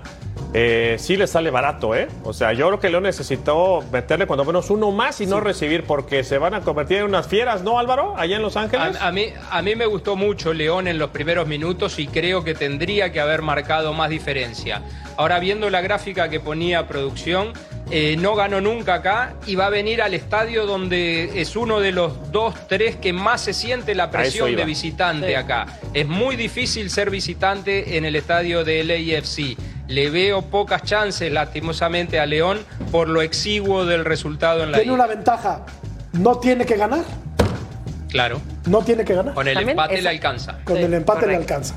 [0.57, 2.07] Eh, sí le sale barato, ¿eh?
[2.23, 5.83] O sea, yo creo que León necesitó meterle cuando menos uno más y no recibir,
[5.83, 8.15] porque se van a convertir en unas fieras, ¿no, Álvaro?
[8.17, 8.97] Allá en Los Ángeles.
[9.01, 12.45] A, a mí, a mí me gustó mucho León en los primeros minutos y creo
[12.45, 14.83] que tendría que haber marcado más diferencia.
[15.17, 17.53] Ahora viendo la gráfica que ponía producción,
[17.91, 21.91] eh, no ganó nunca acá y va a venir al estadio donde es uno de
[21.91, 25.35] los dos, tres que más se siente la presión de visitante Sí.
[25.35, 25.67] acá.
[25.93, 29.57] Es muy difícil ser visitante en el estadio de LAFC.
[29.89, 32.59] Le veo pocas chances, lastimosamente, a León
[32.91, 35.05] por lo exiguo del resultado en la tiene ida.
[35.05, 35.61] una ventaja.
[36.13, 37.03] No tiene que ganar.
[38.09, 38.41] Claro.
[38.67, 39.35] No tiene que ganar.
[39.35, 40.59] Con el También empate esa- le alcanza.
[40.65, 41.75] Con el empate le alcanza.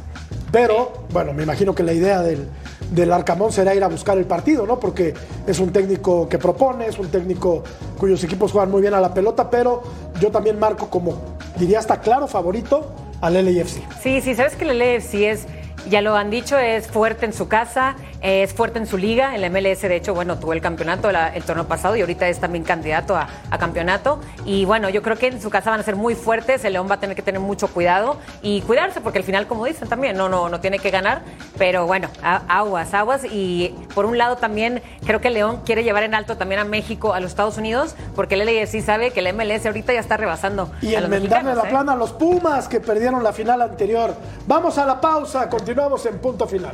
[0.51, 2.47] Pero, bueno, me imagino que la idea del,
[2.91, 4.79] del Arcamón será ir a buscar el partido, ¿no?
[4.79, 5.13] Porque
[5.45, 7.63] es un técnico que propone, es un técnico
[7.97, 9.83] cuyos equipos juegan muy bien a la pelota, pero
[10.21, 13.81] yo también marco como, diría hasta claro, favorito al LAFC.
[14.01, 15.47] Sí, sí, sabes que el LFC es,
[15.89, 19.35] ya lo han dicho, es fuerte en su casa, es fuerte en su liga.
[19.35, 22.27] En la MLS, de hecho, bueno, tuvo el campeonato la- el torneo pasado y ahorita
[22.27, 24.19] es también candidato a, a campeonato.
[24.45, 26.63] Y bueno, yo creo que en su casa van a ser muy fuertes.
[26.65, 29.65] El León va a tener que tener mucho cuidado y cuidarse, porque al final, como
[29.65, 31.21] dicen también, no, no, no tiene que ganar.
[31.57, 33.21] Pero bueno, a- aguas, aguas.
[33.25, 36.65] Y por un lado también creo que el León quiere llevar en alto también a
[36.65, 40.17] México, a los Estados Unidos, porque el LFC sabe que el MLS ahorita ya está
[40.17, 41.57] rebasando Y a el los mendarle mexicanos.
[41.63, 41.71] la ¿eh?
[41.71, 44.15] plana a los Pumas que perdieron la final anterior.
[44.47, 46.73] Vamos a la pausa, continuamos en punto final.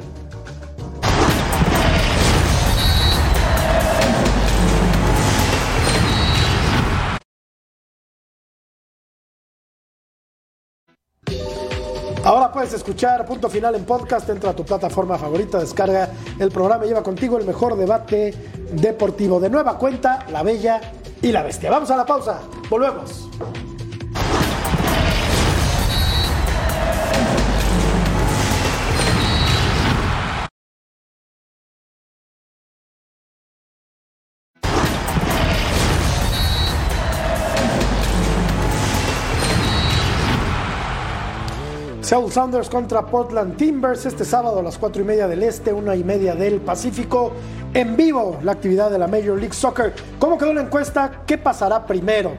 [12.23, 16.09] Ahora puedes escuchar Punto Final en podcast, entra a tu plataforma favorita, descarga
[16.39, 18.33] el programa y lleva contigo el mejor debate
[18.71, 19.41] deportivo.
[19.41, 20.79] De nueva cuenta, La Bella
[21.21, 21.69] y la Bestia.
[21.69, 23.29] Vamos a la pausa, volvemos.
[42.13, 45.95] Seattle Sounders contra Portland Timbers este sábado a las 4 y media del Este, una
[45.95, 47.31] y media del Pacífico.
[47.73, 49.95] En vivo la actividad de la Major League Soccer.
[50.19, 51.23] ¿Cómo quedó la encuesta?
[51.25, 52.33] ¿Qué pasará primero?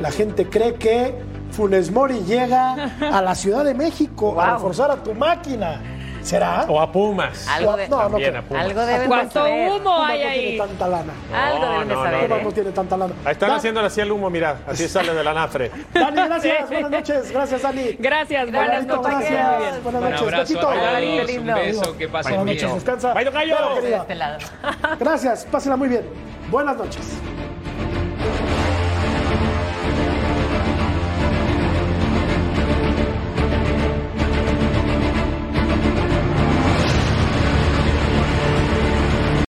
[0.00, 1.14] La gente cree que
[1.50, 5.82] Funes Mori llega a la Ciudad de México a reforzar a tu máquina.
[6.22, 6.64] ¿Será?
[6.68, 7.46] O a Pumas.
[7.48, 8.64] Algo de- no, También a Pumas.
[8.66, 9.68] Algo deben de ¿Cuánto saber.
[9.70, 10.40] humo Pumas hay no ahí?
[10.40, 11.12] tiene tanta lana.
[11.34, 12.28] Algo deben de no, saber.
[12.28, 13.14] Pumas no tiene tanta lana.
[13.24, 15.70] Ahí están haciendo así el humo, mira, así sale del anafre.
[15.94, 16.68] Dani, gracias.
[16.70, 17.32] Buenas noches.
[17.32, 17.92] Gracias, Dani.
[17.98, 19.06] Gracias, buenas noches.
[19.30, 19.82] gracias.
[19.82, 20.22] Buenas Un noches.
[20.22, 20.68] abrazo Besito.
[20.68, 21.54] a todos, Qué un lindo.
[21.54, 22.74] beso, que pasen Buenas noches.
[22.74, 23.14] Descansa.
[23.14, 24.96] De querida, este.
[24.98, 25.46] Gracias.
[25.50, 26.02] Pásenla muy bien.
[26.50, 27.49] Buenas noches.